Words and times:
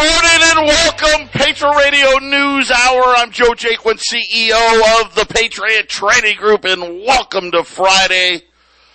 morning 0.00 0.40
and 0.40 0.66
welcome, 0.66 1.28
Patriot 1.28 1.76
Radio 1.76 2.18
News 2.20 2.70
Hour. 2.70 3.02
I'm 3.18 3.30
Joe 3.32 3.50
Jaquin, 3.50 3.98
CEO 3.98 5.02
of 5.02 5.14
the 5.14 5.26
Patriot 5.26 5.90
Trading 5.90 6.38
Group, 6.38 6.64
and 6.64 7.04
welcome 7.04 7.50
to 7.50 7.62
Friday. 7.64 8.40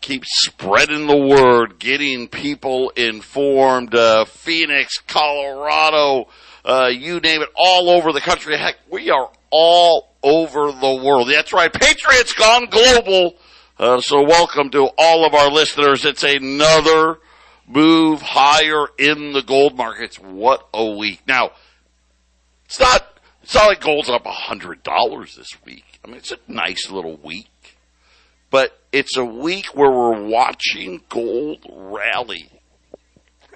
keep 0.07 0.23
spreading 0.25 1.05
the 1.05 1.17
word, 1.17 1.79
getting 1.79 2.29
people 2.29 2.91
informed. 2.91 3.93
Uh, 3.93 4.23
Phoenix, 4.23 4.99
Colorado, 5.05 6.29
uh, 6.63 6.87
you 6.87 7.19
name 7.19 7.41
it, 7.41 7.49
all 7.53 7.89
over 7.89 8.13
the 8.13 8.21
country. 8.21 8.57
Heck, 8.57 8.77
we 8.89 9.09
are 9.09 9.29
all 9.51 10.13
over 10.23 10.71
the 10.71 11.01
world. 11.03 11.27
That's 11.29 11.51
right. 11.51 11.71
Patriots 11.71 12.31
gone 12.31 12.67
global. 12.67 13.35
Uh, 13.77 13.99
so 13.99 14.23
welcome 14.23 14.69
to 14.69 14.89
all 14.97 15.25
of 15.25 15.33
our 15.33 15.51
listeners. 15.51 16.05
It's 16.05 16.23
another 16.23 17.19
move 17.67 18.21
higher 18.21 18.87
in 18.97 19.33
the 19.33 19.43
gold 19.43 19.75
markets. 19.75 20.17
What 20.17 20.69
a 20.73 20.85
week. 20.85 21.21
Now, 21.27 21.51
it's 22.63 22.79
not, 22.79 23.19
it's 23.43 23.53
not 23.53 23.67
like 23.67 23.81
gold's 23.81 24.09
up 24.09 24.25
a 24.25 24.31
hundred 24.31 24.83
dollars 24.83 25.35
this 25.35 25.49
week. 25.65 25.99
I 26.05 26.07
mean, 26.07 26.17
it's 26.17 26.31
a 26.31 26.37
nice 26.47 26.89
little 26.89 27.17
week 27.17 27.49
but 28.49 28.79
it's 28.97 29.15
a 29.15 29.23
week 29.23 29.75
where 29.75 29.91
we're 29.91 30.23
watching 30.23 31.01
gold 31.07 31.59
rally 31.69 32.49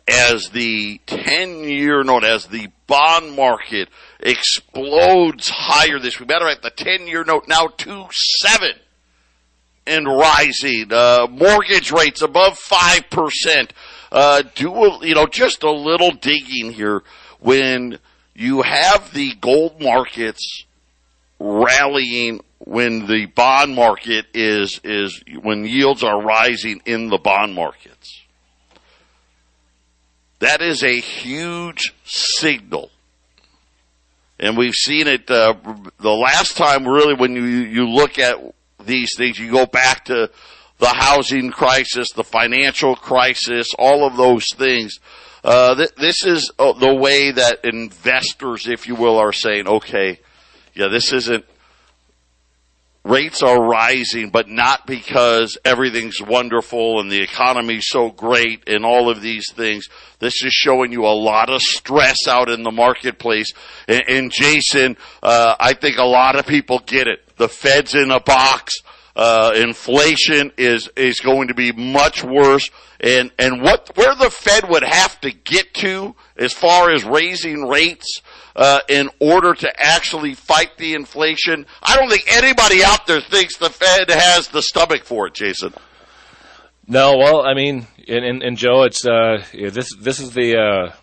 as 0.07 0.49
the 0.51 1.01
10 1.07 1.63
year 1.63 2.03
note, 2.03 2.23
as 2.23 2.45
the 2.45 2.67
bond 2.85 3.35
market 3.35 3.89
explodes 4.19 5.49
higher 5.49 5.97
this 5.97 6.19
week. 6.19 6.29
Matter 6.29 6.47
of 6.47 6.59
fact, 6.59 6.77
the 6.77 6.83
10 6.83 7.07
year 7.07 7.23
note 7.23 7.47
now 7.47 7.67
two 7.75 8.05
seven 8.11 8.73
and 9.87 10.05
rising. 10.05 10.93
Uh, 10.93 11.25
mortgage 11.31 11.91
rates 11.91 12.21
above 12.21 12.59
5%. 12.59 13.71
Uh, 14.11 14.43
do, 14.53 14.71
a, 14.71 15.07
you 15.07 15.15
know, 15.15 15.25
just 15.25 15.63
a 15.63 15.71
little 15.71 16.11
digging 16.11 16.71
here 16.71 17.01
when 17.39 17.97
you 18.35 18.61
have 18.61 19.11
the 19.13 19.33
gold 19.41 19.81
markets 19.81 20.65
rallying 21.39 22.41
when 22.65 23.07
the 23.07 23.25
bond 23.25 23.75
market 23.75 24.25
is, 24.33 24.79
is 24.83 25.23
when 25.41 25.65
yields 25.65 26.03
are 26.03 26.21
rising 26.21 26.81
in 26.85 27.09
the 27.09 27.17
bond 27.17 27.55
markets. 27.55 28.21
That 30.39 30.61
is 30.61 30.83
a 30.83 30.99
huge 30.99 31.93
signal. 32.03 32.89
And 34.39 34.57
we've 34.57 34.73
seen 34.73 35.07
it, 35.07 35.29
uh, 35.29 35.53
the 35.99 36.11
last 36.11 36.57
time 36.57 36.87
really 36.87 37.13
when 37.13 37.35
you, 37.35 37.43
you 37.43 37.87
look 37.87 38.17
at 38.17 38.37
these 38.83 39.15
things, 39.15 39.37
you 39.37 39.51
go 39.51 39.65
back 39.65 40.05
to 40.05 40.29
the 40.79 40.87
housing 40.87 41.51
crisis, 41.51 42.11
the 42.11 42.23
financial 42.23 42.95
crisis, 42.95 43.67
all 43.77 44.05
of 44.05 44.17
those 44.17 44.45
things. 44.55 44.99
Uh, 45.43 45.75
th- 45.75 45.95
this 45.97 46.25
is 46.25 46.51
uh, 46.57 46.73
the 46.73 46.93
way 46.93 47.31
that 47.31 47.63
investors, 47.63 48.67
if 48.67 48.87
you 48.87 48.95
will, 48.95 49.17
are 49.17 49.33
saying, 49.33 49.67
okay, 49.67 50.19
yeah, 50.73 50.87
this 50.87 51.13
isn't 51.13 51.45
rates 53.03 53.41
are 53.41 53.61
rising, 53.61 54.29
but 54.29 54.47
not 54.47 54.85
because 54.85 55.57
everything's 55.65 56.21
wonderful 56.21 56.99
and 56.99 57.11
the 57.11 57.21
economy's 57.21 57.87
so 57.87 58.09
great 58.09 58.67
and 58.67 58.85
all 58.85 59.09
of 59.09 59.21
these 59.21 59.51
things. 59.51 59.89
This 60.19 60.43
is 60.43 60.53
showing 60.53 60.91
you 60.91 61.05
a 61.05 61.07
lot 61.07 61.49
of 61.49 61.61
stress 61.61 62.27
out 62.27 62.49
in 62.49 62.63
the 62.63 62.71
marketplace. 62.71 63.53
And, 63.87 64.03
and 64.07 64.31
Jason, 64.31 64.97
uh, 65.23 65.55
I 65.59 65.73
think 65.73 65.97
a 65.97 66.05
lot 66.05 66.35
of 66.37 66.45
people 66.45 66.79
get 66.79 67.07
it. 67.07 67.35
The 67.37 67.49
Fed's 67.49 67.95
in 67.95 68.11
a 68.11 68.19
box. 68.19 68.75
Uh, 69.13 69.51
inflation 69.57 70.53
is 70.57 70.89
is 70.95 71.19
going 71.19 71.49
to 71.49 71.53
be 71.53 71.73
much 71.73 72.23
worse, 72.23 72.69
and 73.01 73.29
and 73.37 73.61
what 73.61 73.91
where 73.95 74.15
the 74.15 74.29
Fed 74.29 74.69
would 74.69 74.83
have 74.83 75.19
to 75.19 75.31
get 75.33 75.73
to 75.73 76.15
as 76.37 76.53
far 76.53 76.91
as 76.91 77.03
raising 77.03 77.67
rates 77.67 78.21
uh, 78.55 78.79
in 78.89 79.09
order 79.19 79.53
to 79.53 79.71
actually 79.77 80.33
fight 80.33 80.77
the 80.77 80.93
inflation. 80.93 81.65
I 81.81 81.97
don't 81.97 82.09
think 82.09 82.25
anybody 82.31 82.83
out 82.83 83.07
there 83.07 83.21
thinks 83.21 83.57
the 83.57 83.69
Fed 83.69 84.09
has 84.09 84.47
the 84.49 84.61
stomach 84.61 85.03
for 85.03 85.27
it, 85.27 85.33
Jason. 85.33 85.73
No, 86.87 87.17
well, 87.17 87.41
I 87.41 87.53
mean, 87.53 87.87
and, 88.07 88.43
and, 88.43 88.57
Joe, 88.57 88.83
it's 88.83 89.05
uh, 89.05 89.43
this 89.53 89.95
this 89.95 90.19
is 90.19 90.31
the 90.31 90.57
uh, 90.57 90.93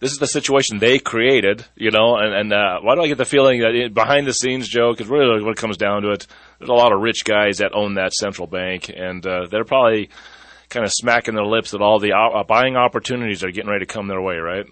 this 0.00 0.10
is 0.10 0.18
the 0.18 0.26
situation 0.26 0.78
they 0.78 0.98
created, 0.98 1.64
you 1.76 1.90
know. 1.90 2.16
And, 2.16 2.34
and 2.34 2.52
uh, 2.52 2.80
why 2.80 2.94
do 2.94 3.02
I 3.02 3.08
get 3.08 3.18
the 3.18 3.24
feeling 3.24 3.60
that 3.60 3.74
it, 3.74 3.94
behind 3.94 4.26
the 4.26 4.32
scenes, 4.32 4.68
Joe? 4.68 4.92
Because 4.92 5.08
really, 5.08 5.42
when 5.42 5.52
it 5.52 5.58
comes 5.58 5.76
down 5.76 6.02
to 6.02 6.10
it, 6.10 6.26
there's 6.58 6.70
a 6.70 6.74
lot 6.74 6.92
of 6.92 7.00
rich 7.00 7.24
guys 7.24 7.58
that 7.58 7.72
own 7.74 7.94
that 7.94 8.14
central 8.14 8.46
bank, 8.46 8.90
and 8.94 9.24
uh, 9.26 9.46
they're 9.50 9.64
probably 9.64 10.10
kind 10.70 10.84
of 10.84 10.92
smacking 10.92 11.34
their 11.34 11.46
lips 11.46 11.70
that 11.70 11.82
all 11.82 12.00
the 12.00 12.12
uh, 12.12 12.42
buying 12.42 12.76
opportunities 12.76 13.44
are 13.44 13.50
getting 13.50 13.70
ready 13.70 13.84
to 13.84 13.92
come 13.92 14.08
their 14.08 14.20
way, 14.20 14.36
right? 14.36 14.66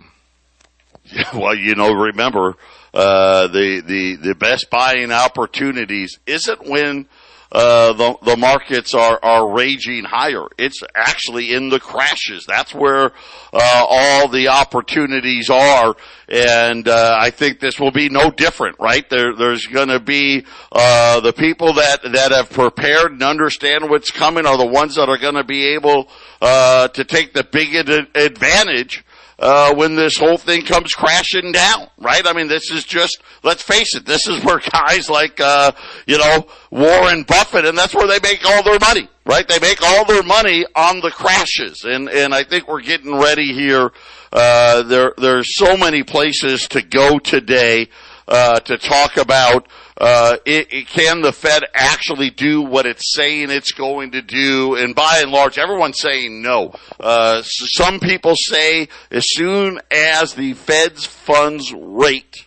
well, 1.35 1.55
you 1.55 1.75
know, 1.75 1.93
remember, 1.93 2.57
uh, 2.93 3.49
the, 3.49 3.81
the, 3.81 4.17
the 4.17 4.35
best 4.35 4.71
buying 4.71 5.13
opportunities 5.13 6.19
isn't 6.27 6.67
when, 6.67 7.09
uh, 7.53 7.93
the, 7.93 8.17
the 8.23 8.37
markets 8.37 8.95
are, 8.95 9.21
are 9.23 9.53
raging 9.53 10.03
higher. 10.03 10.47
It's 10.59 10.81
actually 10.95 11.53
in 11.53 11.69
the 11.69 11.79
crashes. 11.79 12.47
That's 12.49 12.75
where, 12.75 13.13
uh, 13.53 13.87
all 13.89 14.29
the 14.29 14.49
opportunities 14.49 15.51
are. 15.51 15.95
And, 16.29 16.89
uh, 16.89 17.17
I 17.21 17.31
think 17.31 17.61
this 17.61 17.79
will 17.79 17.93
be 17.93 18.09
no 18.09 18.31
different, 18.31 18.81
right? 18.81 19.09
There, 19.09 19.37
there's 19.37 19.67
gonna 19.67 20.01
be, 20.01 20.45
uh, 20.73 21.21
the 21.21 21.33
people 21.33 21.75
that, 21.75 22.03
that 22.03 22.33
have 22.33 22.51
prepared 22.51 23.13
and 23.13 23.23
understand 23.23 23.91
what's 23.91 24.11
coming 24.11 24.47
are 24.47 24.59
the 24.59 24.67
ones 24.67 24.97
that 24.97 25.09
are 25.09 25.19
gonna 25.19 25.45
be 25.45 25.75
able, 25.75 26.09
uh, 26.41 26.89
to 26.89 27.05
take 27.05 27.35
the 27.35 27.45
big 27.45 27.75
advantage 27.75 29.05
uh, 29.39 29.75
when 29.75 29.97
this 29.97 30.17
whole 30.17 30.39
thing 30.39 30.65
comes 30.65 30.95
crashing 30.95 31.53
down, 31.53 31.89
right? 31.99 32.27
I 32.27 32.33
mean, 32.33 32.49
this 32.49 32.71
is 32.71 32.85
just, 32.85 33.23
let's 33.43 33.63
face 33.63 33.95
it, 33.95 34.07
this 34.07 34.27
is 34.29 34.43
where 34.45 34.61
guys 34.73 35.11
like, 35.11 35.41
uh, 35.41 35.73
you 36.07 36.19
know, 36.19 36.47
Warren 36.71 37.25
Buffett, 37.25 37.65
and 37.65 37.77
that's 37.77 37.95
where 37.95 38.07
they 38.07 38.21
make 38.23 38.45
all 38.45 38.63
their 38.63 38.79
money, 38.81 39.09
right? 39.27 39.47
They 39.47 39.59
make 39.59 39.83
all 39.83 40.05
their 40.05 40.23
money 40.23 40.65
on 40.75 41.01
the 41.01 41.11
crashes, 41.11 41.85
and, 41.85 42.09
and 42.09 42.35
I 42.35 42.45
think 42.45 42.69
we're 42.69 42.83
getting 42.83 43.19
ready 43.19 43.53
here. 43.53 43.93
Uh, 44.33 44.83
there, 44.83 45.15
there's 45.17 45.57
so 45.57 45.77
many 45.77 46.03
places 46.03 46.69
to 46.69 46.83
go 46.83 47.19
today, 47.19 47.89
uh, 48.27 48.61
to 48.61 48.79
talk 48.79 49.17
about, 49.17 49.69
uh, 49.97 50.37
it, 50.45 50.73
it, 50.73 50.89
can 50.89 51.21
the 51.21 51.33
Fed 51.33 51.65
actually 51.73 52.31
do 52.31 52.63
what 52.63 52.85
it's 52.85 53.15
saying 53.15 53.51
it's 53.51 53.73
going 53.73 54.13
to 54.13 54.23
do? 54.23 54.75
And 54.75 54.95
by 54.95 55.21
and 55.23 55.31
large, 55.31 55.57
everyone's 55.57 56.01
saying 56.01 56.43
no. 56.43 56.75
Uh, 56.99 57.43
some 57.43 58.01
people 58.01 58.35
say 58.35 58.89
as 59.11 59.25
soon 59.29 59.81
as 59.93 60.35
the 60.35 60.55
Fed's 60.55 61.05
funds 61.05 61.73
rate. 61.73 62.47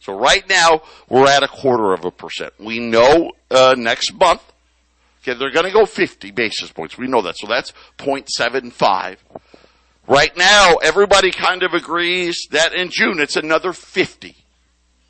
So 0.00 0.12
right 0.18 0.46
now 0.46 0.82
we're 1.08 1.28
at 1.28 1.42
a 1.42 1.48
quarter 1.48 1.94
of 1.94 2.04
a 2.04 2.10
percent. 2.10 2.52
We 2.58 2.80
know 2.80 3.32
uh, 3.50 3.74
next 3.78 4.12
month. 4.12 4.42
Okay, 5.22 5.38
they're 5.38 5.50
going 5.50 5.64
to 5.64 5.72
go 5.72 5.86
50 5.86 6.32
basis 6.32 6.70
points. 6.70 6.98
We 6.98 7.06
know 7.06 7.22
that. 7.22 7.38
So 7.38 7.46
that's 7.46 7.72
0.75. 7.96 9.16
Right 10.06 10.36
now, 10.36 10.74
everybody 10.82 11.30
kind 11.30 11.62
of 11.62 11.72
agrees 11.72 12.46
that 12.50 12.74
in 12.74 12.90
June 12.90 13.18
it's 13.20 13.36
another 13.36 13.72
50. 13.72 14.36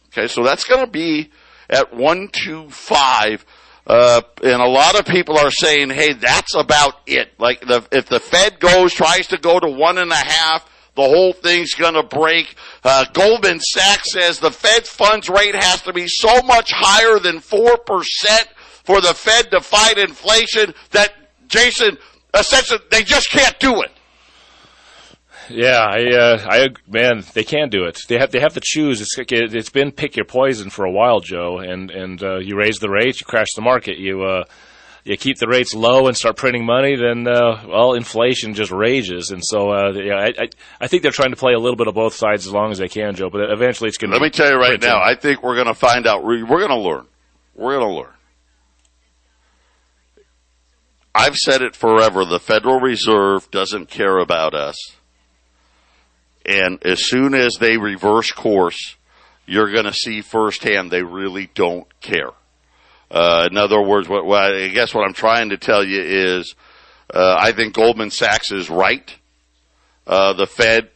Okay, 0.07 0.29
so 0.29 0.45
that's 0.45 0.63
going 0.63 0.85
to 0.85 0.91
be 0.91 1.33
at 1.69 1.93
125. 1.93 3.47
Uh, 3.87 4.23
and 4.43 4.63
a 4.63 4.69
lot 4.69 4.99
of 4.99 5.05
people 5.05 5.39
are 5.39 5.51
saying, 5.51 5.91
hey, 5.91 6.15
that's 6.15 6.55
about 6.55 6.95
it. 7.07 7.39
Like 7.39 7.61
the, 7.61 7.87
if 7.93 8.07
the 8.07 8.21
Fed 8.21 8.59
goes, 8.59 8.95
tries 8.95 9.29
to 9.29 9.39
go 9.39 9.61
to 9.61 9.69
one 9.69 9.99
and 9.99 10.11
a 10.11 10.17
half, 10.17 10.69
the 10.95 11.03
whole 11.03 11.33
thing's 11.33 11.75
gonna 11.75 12.03
break. 12.03 12.55
Uh, 12.83 13.05
Goldman 13.13 13.61
Sachs 13.61 14.13
says 14.13 14.39
the 14.39 14.51
Fed 14.51 14.87
funds 14.87 15.29
rate 15.29 15.55
has 15.55 15.83
to 15.83 15.93
be 15.93 16.07
so 16.07 16.41
much 16.43 16.71
higher 16.73 17.19
than 17.19 17.41
4% 17.41 17.79
for 18.85 19.01
the 19.01 19.15
Fed 19.15 19.51
to 19.51 19.61
fight 19.61 19.99
inflation 19.99 20.73
that, 20.93 21.13
Jason, 21.49 21.99
essentially, 22.33 22.81
they 22.91 23.03
just 23.03 23.31
can't 23.31 23.59
do 23.59 23.83
it. 23.83 23.91
Yeah, 25.51 25.81
I, 25.81 26.05
uh, 26.11 26.47
I, 26.49 26.69
man, 26.87 27.25
they 27.35 27.45
can 27.45 27.69
do 27.69 27.85
it. 27.85 27.99
They 28.09 28.19
have, 28.19 28.31
they 28.31 28.41
have 28.41 28.55
to 28.55 28.61
choose. 28.63 29.01
It's, 29.01 29.15
it's 29.19 29.71
been 29.71 29.93
pick 29.93 30.17
your 30.17 30.25
poison 30.25 30.71
for 30.71 30.85
a 30.85 30.91
while, 30.91 31.21
Joe. 31.21 31.59
And 31.59 31.91
and 31.91 32.23
uh, 32.23 32.39
you 32.39 32.57
raise 32.57 32.79
the 32.79 32.91
rates, 32.91 33.21
you 33.21 33.27
crash 33.27 33.49
the 33.55 33.63
market. 33.63 33.99
You, 33.99 34.23
uh, 34.23 34.45
you 35.05 35.19
keep 35.19 35.39
the 35.39 35.47
rates 35.47 35.75
low 35.75 36.07
and 36.07 36.17
start 36.17 36.37
printing 36.37 36.65
money, 36.65 36.97
then 36.97 37.29
uh, 37.29 37.63
well, 37.69 37.93
inflation 37.93 38.55
just 38.55 38.71
rages. 38.71 39.31
And 39.31 39.43
so, 39.45 39.71
uh, 39.71 39.93
yeah, 39.93 40.15
I, 40.15 40.27
I, 40.45 40.49
I 40.81 40.87
think 40.89 41.03
they're 41.03 41.13
trying 41.13 41.31
to 41.31 41.37
play 41.37 41.53
a 41.53 41.59
little 41.59 41.77
bit 41.77 41.89
of 41.89 41.95
both 41.95 42.15
sides 42.15 42.47
as 42.47 42.53
long 42.53 42.73
as 42.73 42.79
they 42.79 42.89
can, 42.89 43.15
Joe. 43.15 43.29
But 43.31 43.51
eventually, 43.51 43.89
it's 43.89 43.99
going 43.99 44.11
to. 44.11 44.17
Let 44.17 44.23
me 44.23 44.31
tell 44.31 44.51
you 44.51 44.57
right 44.57 44.81
now. 44.81 45.01
I 45.03 45.15
think 45.15 45.43
we're 45.43 45.57
going 45.57 45.67
to 45.67 45.75
find 45.75 46.07
out. 46.07 46.25
We're 46.25 46.47
going 46.47 46.69
to 46.69 46.79
learn. 46.79 47.07
We're 47.55 47.79
going 47.79 47.89
to 47.89 47.95
learn. 47.95 48.15
I've 51.15 51.37
said 51.37 51.63
it 51.63 51.77
forever. 51.77 52.25
The 52.25 52.41
Federal 52.41 52.81
Reserve 52.81 53.49
doesn't 53.51 53.89
care 53.89 54.19
about 54.19 54.55
us. 54.55 54.77
And 56.47 56.85
as 56.85 57.07
soon 57.07 57.35
as 57.35 57.57
they 57.59 57.77
reverse 57.77 58.31
course, 58.31 58.97
you're 59.47 59.73
going 59.73 59.85
to 59.85 59.93
see 59.93 60.21
firsthand 60.21 60.91
they 60.91 61.03
really 61.03 61.51
don't 61.55 61.89
care. 62.01 62.31
Uh, 63.11 63.49
in 63.51 63.57
other 63.57 63.81
words, 63.81 64.09
what, 64.09 64.25
what, 64.25 64.55
I 64.55 64.69
guess 64.69 64.95
what 64.95 65.07
I'm 65.07 65.15
trying 65.15 65.51
to 65.51 65.57
tell 65.57 65.85
you 65.85 66.03
is, 66.03 66.55
uh, 67.13 67.37
I 67.39 67.53
think 67.53 67.75
Goldman 67.75 68.11
Sachs 68.11 68.51
is 68.51 68.69
right. 68.69 69.15
Uh, 70.07 70.33
the 70.33 70.47
Fed 70.47 70.91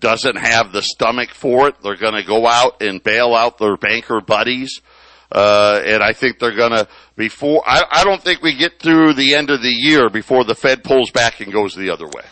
doesn't 0.00 0.36
have 0.36 0.72
the 0.72 0.82
stomach 0.82 1.30
for 1.30 1.68
it. 1.68 1.76
They're 1.82 1.96
going 1.96 2.20
to 2.20 2.24
go 2.24 2.46
out 2.46 2.82
and 2.82 3.02
bail 3.02 3.34
out 3.34 3.58
their 3.58 3.76
banker 3.76 4.20
buddies. 4.20 4.82
Uh, 5.30 5.80
and 5.84 6.02
I 6.02 6.12
think 6.12 6.38
they're 6.38 6.54
going 6.54 6.72
to 6.72 6.86
before. 7.16 7.62
I, 7.64 7.84
I 7.90 8.04
don't 8.04 8.22
think 8.22 8.42
we 8.42 8.54
get 8.54 8.78
through 8.78 9.14
the 9.14 9.34
end 9.34 9.48
of 9.48 9.62
the 9.62 9.72
year 9.72 10.10
before 10.10 10.44
the 10.44 10.54
Fed 10.54 10.84
pulls 10.84 11.10
back 11.10 11.40
and 11.40 11.50
goes 11.50 11.74
the 11.74 11.90
other 11.90 12.06
way. 12.06 12.24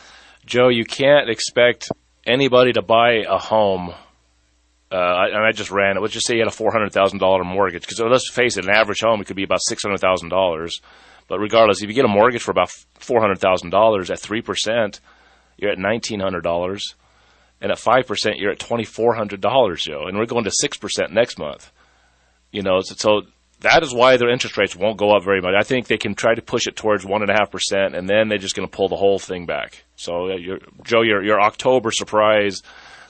Joe, 0.44 0.68
you 0.68 0.84
can't 0.84 1.30
expect 1.30 1.90
anybody 2.26 2.72
to 2.72 2.82
buy 2.82 3.22
a 3.28 3.38
home. 3.38 3.90
Uh, 4.92 5.26
and 5.32 5.44
I 5.44 5.52
just 5.52 5.70
ran 5.70 5.96
it. 5.96 6.00
Let's 6.00 6.14
just 6.14 6.26
say 6.26 6.34
you 6.34 6.40
had 6.40 6.48
a 6.48 6.50
four 6.50 6.72
hundred 6.72 6.92
thousand 6.92 7.18
dollar 7.18 7.44
mortgage, 7.44 7.82
because 7.82 8.00
let's 8.00 8.30
face 8.30 8.56
it, 8.56 8.64
an 8.64 8.74
average 8.74 9.00
home 9.00 9.20
it 9.20 9.26
could 9.26 9.36
be 9.36 9.44
about 9.44 9.60
six 9.62 9.82
hundred 9.84 10.00
thousand 10.00 10.30
dollars. 10.30 10.80
But 11.28 11.38
regardless, 11.38 11.80
if 11.80 11.88
you 11.88 11.94
get 11.94 12.04
a 12.04 12.08
mortgage 12.08 12.42
for 12.42 12.50
about 12.50 12.70
four 12.98 13.20
hundred 13.20 13.38
thousand 13.38 13.70
dollars 13.70 14.10
at 14.10 14.18
three 14.18 14.42
percent, 14.42 14.98
you're 15.56 15.70
at 15.70 15.78
nineteen 15.78 16.18
hundred 16.18 16.42
dollars 16.42 16.96
and 17.60 17.70
at 17.70 17.78
five 17.78 18.06
percent 18.06 18.38
you're 18.38 18.52
at 18.52 18.58
twenty 18.58 18.84
four 18.84 19.14
hundred 19.14 19.40
dollars, 19.40 19.84
Joe, 19.84 20.06
and 20.06 20.16
we're 20.18 20.26
going 20.26 20.44
to 20.44 20.50
six 20.50 20.76
percent 20.76 21.12
next 21.12 21.38
month. 21.38 21.70
You 22.52 22.62
know, 22.62 22.80
so, 22.80 22.94
so, 22.96 23.22
that 23.60 23.82
is 23.82 23.94
why 23.94 24.16
their 24.16 24.30
interest 24.30 24.56
rates 24.56 24.74
won't 24.74 24.96
go 24.96 25.14
up 25.14 25.22
very 25.22 25.40
much. 25.40 25.54
I 25.58 25.62
think 25.62 25.86
they 25.86 25.98
can 25.98 26.14
try 26.14 26.34
to 26.34 26.42
push 26.42 26.66
it 26.66 26.76
towards 26.76 27.04
one 27.04 27.22
and 27.22 27.30
a 27.30 27.34
half 27.34 27.50
percent, 27.50 27.94
and 27.94 28.08
then 28.08 28.28
they're 28.28 28.38
just 28.38 28.56
going 28.56 28.68
to 28.68 28.74
pull 28.74 28.88
the 28.88 28.96
whole 28.96 29.18
thing 29.18 29.46
back. 29.46 29.84
So, 29.96 30.30
uh, 30.30 30.36
Joe, 30.84 31.02
your 31.02 31.22
your 31.22 31.40
October 31.40 31.90
surprise. 31.90 32.62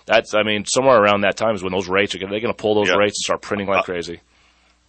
That's, 0.06 0.34
I 0.34 0.42
mean, 0.42 0.64
somewhere 0.64 1.00
around 1.00 1.20
that 1.20 1.36
time 1.36 1.54
is 1.54 1.62
when 1.62 1.72
those 1.72 1.88
rates 1.88 2.14
are 2.14 2.18
going. 2.18 2.30
They're 2.30 2.40
going 2.40 2.54
to 2.54 2.60
pull 2.60 2.74
those 2.74 2.90
rates 2.90 3.18
and 3.18 3.24
start 3.24 3.42
printing 3.42 3.68
like 3.68 3.80
uh, 3.80 3.82
crazy. 3.82 4.20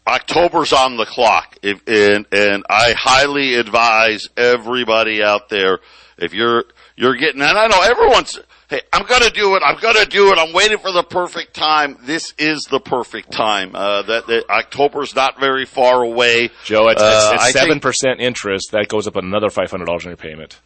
October's 0.08 0.74
on 0.74 0.98
the 0.98 1.06
clock, 1.06 1.58
if, 1.62 1.82
and 1.88 2.26
and 2.32 2.64
I 2.68 2.94
highly 2.98 3.54
advise 3.54 4.28
everybody 4.36 5.22
out 5.22 5.50
there 5.50 5.80
if 6.18 6.34
you're 6.34 6.66
you're 6.96 7.16
getting, 7.16 7.42
and 7.42 7.58
I 7.58 7.68
know 7.68 7.82
everyone's 7.82 8.40
hey, 8.72 8.82
I'm 8.92 9.06
going 9.06 9.22
to 9.22 9.30
do 9.30 9.56
it. 9.56 9.62
I'm 9.64 9.80
going 9.80 9.94
to 9.96 10.06
do 10.06 10.32
it. 10.32 10.40
I'm 10.40 10.52
waiting 10.54 10.80
for 10.80 10.94
the 10.94 11.04
perfect 11.04 11.54
time. 11.54 11.98
This 12.04 12.34
is 12.38 12.62
the 12.72 12.80
perfect 12.80 13.32
time. 13.32 13.76
Uh, 13.76 14.02
that, 14.04 14.28
that 14.28 14.50
October's 14.50 15.14
not 15.14 15.38
very 15.40 15.66
far 15.66 16.02
away. 16.02 16.50
Joe, 16.64 16.88
it's, 16.88 17.02
uh, 17.02 17.34
it's, 17.36 17.52
seven 17.52 17.82
percent 17.82 18.22
interest. 18.22 18.72
That 18.72 18.88
goes 18.88 19.08
up 19.08 19.18
another 19.18 19.50
five 19.52 19.70
hundred 19.70 19.86
dollars 19.86 20.06
in 20.06 20.10
your 20.10 20.18
payment. 20.18 20.60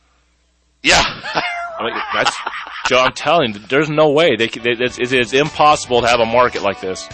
Yeah. 0.84 1.04
I 1.78 1.84
mean, 1.84 1.94
that's, 2.14 2.34
Joe, 2.86 3.00
I'm 3.00 3.12
telling 3.12 3.54
you, 3.54 3.60
there's 3.60 3.90
no 3.90 4.12
way. 4.12 4.38
They, 4.38 4.48
they 4.48 4.78
it's, 4.80 4.98
it's 5.00 5.34
impossible 5.34 6.00
to 6.02 6.08
have 6.08 6.22
a 6.22 6.26
market 6.26 6.62
like 6.62 6.80
this. 6.80 7.10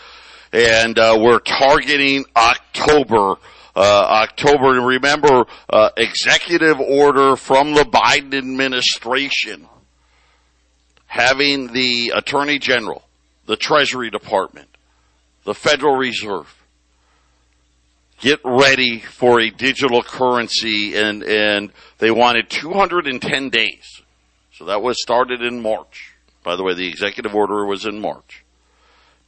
And, 0.52 0.98
uh, 0.98 1.16
we're 1.20 1.38
targeting 1.38 2.24
October. 2.36 3.36
Uh, 3.74 4.22
October, 4.22 4.76
and 4.76 4.86
remember, 4.86 5.46
uh, 5.70 5.88
executive 5.96 6.78
order 6.78 7.36
from 7.36 7.72
the 7.72 7.84
Biden 7.84 8.34
administration 8.34 9.66
having 11.06 11.72
the 11.74 12.12
Attorney 12.14 12.58
General, 12.58 13.02
the 13.46 13.56
Treasury 13.56 14.10
Department, 14.10 14.68
the 15.44 15.54
Federal 15.54 15.96
Reserve, 15.96 16.61
get 18.22 18.40
ready 18.44 19.00
for 19.00 19.40
a 19.40 19.50
digital 19.50 20.02
currency 20.02 20.96
and, 20.96 21.22
and 21.24 21.72
they 21.98 22.10
wanted 22.10 22.48
210 22.48 23.50
days. 23.50 24.00
So 24.54 24.64
that 24.66 24.80
was 24.80 25.02
started 25.02 25.42
in 25.42 25.60
March. 25.60 26.14
By 26.44 26.56
the 26.56 26.62
way, 26.62 26.72
the 26.72 26.88
executive 26.88 27.34
order 27.34 27.66
was 27.66 27.84
in 27.84 28.00
March. 28.00 28.44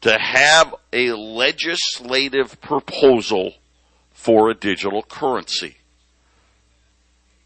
To 0.03 0.17
have 0.19 0.75
a 0.93 1.13
legislative 1.13 2.61
proposal 2.61 3.55
for 4.13 4.49
a 4.49 4.55
digital 4.55 5.03
currency. 5.03 5.77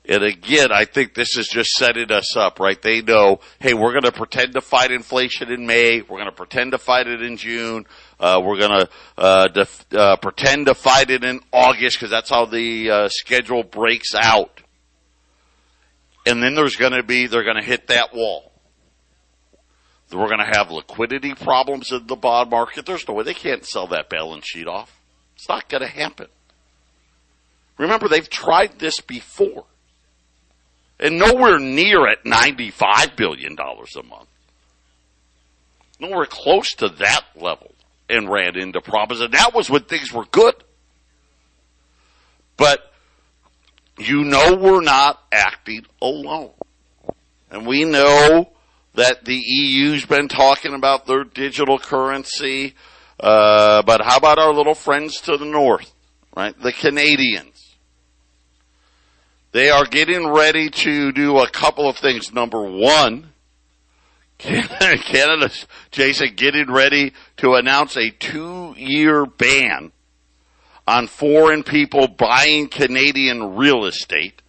And 0.08 0.22
again, 0.24 0.72
I 0.72 0.86
think 0.86 1.14
this 1.14 1.36
is 1.36 1.48
just 1.48 1.70
setting 1.72 2.10
us 2.10 2.34
up, 2.34 2.60
right? 2.60 2.80
They 2.80 3.02
know, 3.02 3.40
hey, 3.60 3.74
we're 3.74 3.92
going 3.92 4.04
to 4.04 4.12
pretend 4.12 4.54
to 4.54 4.62
fight 4.62 4.90
inflation 4.90 5.50
in 5.50 5.66
May. 5.66 6.00
We're 6.00 6.16
going 6.16 6.30
to 6.30 6.32
pretend 6.32 6.72
to 6.72 6.78
fight 6.78 7.06
it 7.06 7.20
in 7.20 7.36
June. 7.36 7.84
Uh, 8.18 8.40
we're 8.42 8.58
going 8.58 8.86
to 8.86 8.88
uh, 9.18 9.48
def- 9.48 9.84
uh, 9.92 10.16
pretend 10.16 10.66
to 10.66 10.74
fight 10.74 11.10
it 11.10 11.24
in 11.24 11.40
August 11.52 11.98
because 11.98 12.10
that's 12.10 12.30
how 12.30 12.46
the 12.46 12.90
uh, 12.90 13.08
schedule 13.10 13.62
breaks 13.62 14.14
out. 14.14 14.62
And 16.24 16.42
then 16.42 16.54
there's 16.54 16.76
going 16.76 16.92
to 16.92 17.02
be 17.02 17.26
they're 17.26 17.44
going 17.44 17.56
to 17.56 17.62
hit 17.62 17.88
that 17.88 18.14
wall. 18.14 18.48
We're 20.10 20.28
going 20.28 20.38
to 20.38 20.58
have 20.58 20.70
liquidity 20.70 21.34
problems 21.34 21.92
in 21.92 22.06
the 22.06 22.16
bond 22.16 22.50
market. 22.50 22.86
There's 22.86 23.06
no 23.06 23.14
way 23.14 23.24
they 23.24 23.34
can't 23.34 23.64
sell 23.64 23.88
that 23.88 24.08
balance 24.08 24.46
sheet 24.46 24.66
off. 24.66 24.98
It's 25.36 25.48
not 25.48 25.68
going 25.68 25.82
to 25.82 25.88
happen. 25.88 26.28
Remember, 27.76 28.08
they've 28.08 28.28
tried 28.28 28.78
this 28.78 29.00
before, 29.00 29.64
and 31.00 31.18
nowhere 31.18 31.58
near 31.58 32.06
at 32.08 32.24
ninety-five 32.24 33.16
billion 33.16 33.54
dollars 33.54 33.96
a 33.96 34.02
month. 34.02 34.28
Nowhere 36.00 36.26
close 36.26 36.74
to 36.74 36.88
that 36.88 37.24
level 37.36 37.72
and 38.08 38.30
ran 38.30 38.56
into 38.56 38.80
problems. 38.80 39.20
And 39.20 39.34
that 39.34 39.54
was 39.54 39.68
when 39.68 39.82
things 39.82 40.12
were 40.12 40.24
good. 40.26 40.54
But 42.56 42.92
you 43.98 44.24
know 44.24 44.56
we're 44.56 44.82
not 44.82 45.20
acting 45.32 45.84
alone. 46.00 46.52
And 47.50 47.66
we 47.66 47.84
know 47.84 48.50
that 48.94 49.24
the 49.24 49.36
EU's 49.36 50.06
been 50.06 50.28
talking 50.28 50.74
about 50.74 51.06
their 51.06 51.24
digital 51.24 51.78
currency. 51.78 52.74
Uh, 53.18 53.82
but 53.82 54.00
how 54.02 54.16
about 54.16 54.38
our 54.38 54.52
little 54.52 54.74
friends 54.74 55.20
to 55.22 55.36
the 55.36 55.44
north, 55.44 55.92
right? 56.36 56.58
The 56.60 56.72
Canadians. 56.72 57.57
They 59.52 59.70
are 59.70 59.84
getting 59.84 60.28
ready 60.28 60.68
to 60.68 61.12
do 61.12 61.38
a 61.38 61.48
couple 61.48 61.88
of 61.88 61.96
things. 61.96 62.32
Number 62.32 62.62
one, 62.62 63.32
Canada's, 64.38 65.66
Jason, 65.90 66.34
getting 66.36 66.70
ready 66.70 67.12
to 67.38 67.54
announce 67.54 67.96
a 67.96 68.10
two-year 68.10 69.26
ban 69.26 69.92
on 70.86 71.06
foreign 71.06 71.62
people 71.62 72.08
buying 72.08 72.68
Canadian 72.68 73.56
real 73.56 73.84
estate. 73.84 74.42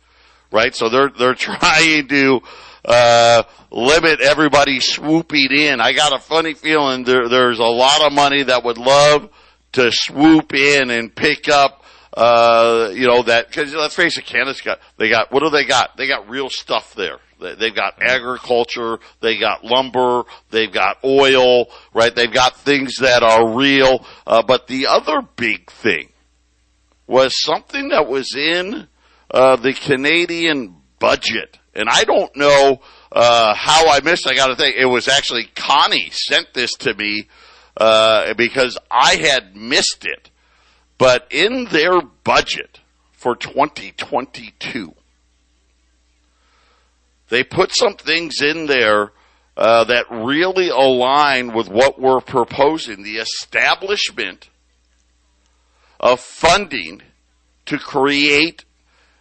Right? 0.51 0.75
So 0.75 0.89
they're, 0.89 1.09
they're 1.09 1.33
trying 1.35 2.07
to, 2.09 2.41
uh, 2.85 3.43
limit 3.71 4.19
everybody 4.21 4.79
swooping 4.79 5.51
in. 5.51 5.79
I 5.79 5.93
got 5.93 6.13
a 6.13 6.19
funny 6.19 6.53
feeling 6.53 7.03
there, 7.03 7.29
there's 7.29 7.59
a 7.59 7.63
lot 7.63 8.05
of 8.05 8.13
money 8.13 8.43
that 8.43 8.63
would 8.63 8.77
love 8.77 9.29
to 9.73 9.91
swoop 9.91 10.53
in 10.53 10.89
and 10.89 11.15
pick 11.15 11.49
up 11.49 11.83
uh, 12.13 12.89
you 12.93 13.07
know 13.07 13.23
that 13.23 13.47
because 13.47 13.73
let's 13.73 13.95
face 13.95 14.17
it, 14.17 14.25
Canada's 14.25 14.61
got 14.61 14.79
they 14.97 15.09
got 15.09 15.31
what 15.31 15.41
do 15.41 15.49
they 15.49 15.65
got? 15.65 15.97
They 15.97 16.07
got 16.07 16.29
real 16.29 16.49
stuff 16.49 16.93
there. 16.95 17.19
They've 17.39 17.73
got 17.73 18.01
agriculture, 18.01 18.99
they 19.21 19.37
got 19.37 19.63
lumber, 19.63 20.23
they've 20.49 20.71
got 20.71 20.97
oil, 21.05 21.67
right? 21.93 22.13
They've 22.13 22.31
got 22.31 22.57
things 22.57 22.97
that 22.97 23.23
are 23.23 23.55
real. 23.55 24.05
Uh, 24.27 24.41
but 24.41 24.67
the 24.67 24.87
other 24.87 25.21
big 25.37 25.71
thing 25.71 26.09
was 27.07 27.41
something 27.41 27.89
that 27.89 28.09
was 28.09 28.35
in 28.35 28.87
uh, 29.31 29.55
the 29.55 29.73
Canadian 29.73 30.75
budget, 30.99 31.57
and 31.73 31.87
I 31.89 32.03
don't 32.03 32.35
know 32.35 32.81
uh, 33.11 33.53
how 33.55 33.87
I 33.87 34.01
missed. 34.01 34.27
I 34.27 34.35
got 34.35 34.47
to 34.47 34.55
think 34.55 34.75
it 34.77 34.85
was 34.85 35.07
actually 35.07 35.45
Connie 35.55 36.09
sent 36.11 36.53
this 36.53 36.73
to 36.79 36.93
me 36.93 37.29
uh, 37.77 38.33
because 38.33 38.77
I 38.91 39.15
had 39.15 39.55
missed 39.55 40.05
it. 40.05 40.28
But 40.99 41.27
in 41.31 41.65
their 41.71 42.01
budget 42.01 42.81
for 43.13 43.35
2022, 43.35 44.93
they 47.29 47.43
put 47.43 47.73
some 47.73 47.93
things 47.93 48.41
in 48.41 48.65
there 48.65 49.13
uh, 49.55 49.85
that 49.85 50.11
really 50.11 50.69
align 50.69 51.53
with 51.53 51.69
what 51.69 51.99
we're 51.99 52.19
proposing. 52.19 53.03
The 53.03 53.17
establishment 53.17 54.49
of 56.01 56.19
funding 56.19 57.01
to 57.67 57.77
create 57.77 58.65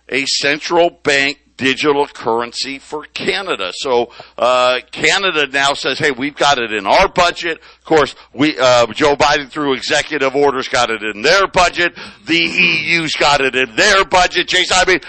a 0.08 0.26
central 0.26 0.90
bank 0.90 1.38
digital 1.58 2.06
currency 2.06 2.78
for 2.78 3.04
Canada. 3.12 3.72
So 3.74 4.10
uh, 4.38 4.80
Canada 4.90 5.46
now 5.46 5.74
says, 5.74 5.98
"Hey, 5.98 6.10
we've 6.10 6.34
got 6.34 6.58
it 6.58 6.72
in 6.72 6.86
our 6.86 7.08
budget." 7.08 7.58
Of 7.58 7.84
course, 7.84 8.14
we 8.32 8.58
uh, 8.58 8.86
Joe 8.94 9.14
Biden 9.14 9.50
through 9.50 9.74
executive 9.74 10.34
orders 10.34 10.68
got 10.68 10.90
it 10.90 11.02
in 11.02 11.20
their 11.20 11.46
budget. 11.46 11.92
The 12.24 12.38
EU's 12.38 13.14
got 13.14 13.42
it 13.42 13.54
in 13.54 13.76
their 13.76 14.06
budget. 14.06 14.48
Jason, 14.48 14.76
I 14.78 14.84
mean, 14.86 15.00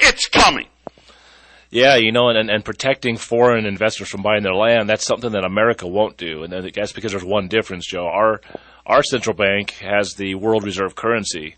it's 0.00 0.28
coming. 0.28 0.68
Yeah, 1.68 1.96
you 1.96 2.12
know, 2.12 2.28
and, 2.28 2.48
and 2.48 2.64
protecting 2.64 3.16
foreign 3.16 3.66
investors 3.66 4.08
from 4.08 4.22
buying 4.22 4.44
their 4.44 4.54
land, 4.54 4.88
that's 4.88 5.04
something 5.04 5.32
that 5.32 5.44
America 5.44 5.86
won't 5.86 6.16
do. 6.16 6.44
And 6.44 6.52
that's 6.72 6.92
because 6.92 7.10
there's 7.10 7.24
one 7.24 7.48
difference, 7.48 7.86
Joe. 7.86 8.06
Our, 8.06 8.40
our 8.86 9.02
central 9.02 9.34
bank 9.34 9.72
has 9.80 10.14
the 10.14 10.36
world 10.36 10.62
reserve 10.62 10.94
currency 10.94 11.56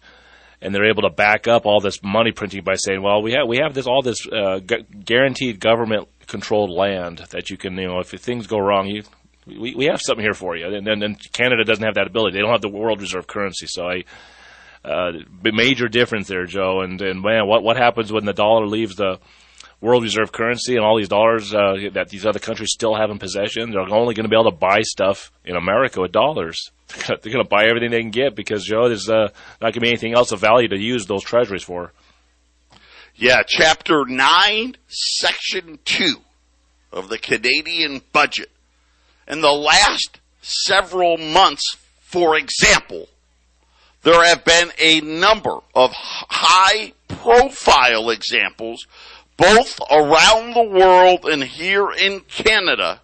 and 0.60 0.74
they're 0.74 0.88
able 0.88 1.02
to 1.02 1.10
back 1.10 1.46
up 1.46 1.66
all 1.66 1.80
this 1.80 2.02
money 2.02 2.32
printing 2.32 2.64
by 2.64 2.74
saying, 2.74 3.02
"Well, 3.02 3.22
we 3.22 3.32
have 3.32 3.46
we 3.46 3.58
have 3.58 3.74
this 3.74 3.86
all 3.86 4.02
this 4.02 4.26
uh, 4.26 4.58
gu- 4.58 4.84
guaranteed 5.04 5.60
government 5.60 6.08
controlled 6.26 6.70
land 6.70 7.18
that 7.30 7.50
you 7.50 7.56
can, 7.56 7.76
you 7.76 7.88
know, 7.88 8.00
if 8.00 8.10
things 8.10 8.46
go 8.46 8.58
wrong, 8.58 8.86
you 8.86 9.02
we, 9.46 9.74
we 9.74 9.86
have 9.86 10.00
something 10.00 10.24
here 10.24 10.34
for 10.34 10.56
you." 10.56 10.66
And, 10.66 10.88
and 10.88 11.32
Canada 11.32 11.64
doesn't 11.64 11.84
have 11.84 11.94
that 11.94 12.06
ability; 12.06 12.36
they 12.36 12.42
don't 12.42 12.52
have 12.52 12.62
the 12.62 12.68
world 12.68 13.00
reserve 13.00 13.26
currency. 13.26 13.66
So 13.68 13.88
I, 13.88 14.04
uh, 14.84 15.12
major 15.42 15.88
difference 15.88 16.28
there, 16.28 16.46
Joe. 16.46 16.80
And 16.80 17.00
and 17.00 17.22
man, 17.22 17.46
what 17.46 17.62
what 17.62 17.76
happens 17.76 18.12
when 18.12 18.24
the 18.24 18.32
dollar 18.32 18.66
leaves 18.66 18.96
the 18.96 19.18
world 19.80 20.02
reserve 20.02 20.32
currency 20.32 20.76
and 20.76 20.85
all 20.85 20.97
these 20.97 21.08
dollars 21.08 21.54
uh, 21.54 21.75
that 21.92 22.08
these 22.08 22.26
other 22.26 22.38
countries 22.38 22.70
still 22.73 22.94
have 22.94 23.11
in 23.11 23.18
possession? 23.18 23.70
They're 23.70 23.80
only 23.80 24.14
going 24.14 24.25
to 24.25 24.28
be 24.28 24.37
able 24.37 24.50
to 24.50 24.56
buy 24.56 24.80
stuff 24.82 25.30
in 25.44 25.56
America 25.56 26.00
with 26.00 26.12
dollars. 26.12 26.70
they're 27.06 27.16
going 27.18 27.44
to 27.44 27.49
buy 27.49 27.66
everything 27.66 27.90
they 27.90 28.00
can 28.00 28.11
get 28.11 28.35
because 28.35 28.64
Joe, 28.64 28.88
there's 28.88 29.08
uh, 29.08 29.28
not 29.61 29.73
going 29.73 29.73
to 29.75 29.80
be 29.80 29.88
anything 29.88 30.14
else 30.14 30.32
of 30.32 30.40
value 30.40 30.68
to 30.68 30.78
use 30.78 31.06
those 31.06 31.23
treasuries 31.23 31.62
for. 31.62 31.92
Yeah, 33.14 33.42
chapter 33.47 34.04
nine, 34.06 34.76
section 34.87 35.80
two 35.85 36.16
of 36.92 37.08
the 37.08 37.18
Canadian 37.18 38.02
budget. 38.12 38.50
In 39.26 39.40
the 39.40 39.52
last 39.52 40.20
several 40.40 41.18
months, 41.18 41.76
for 42.00 42.38
example, 42.38 43.08
there 44.02 44.25
have 44.25 44.44
been 44.44 44.70
a 44.78 45.00
number 45.00 45.58
of 45.75 45.90
high 45.92 46.92
profile 47.08 48.11
examples, 48.11 48.87
both 49.38 49.80
around 49.90 50.52
the 50.52 50.68
world 50.68 51.25
and 51.25 51.42
here 51.42 51.90
in 51.90 52.21
Canada, 52.21 53.00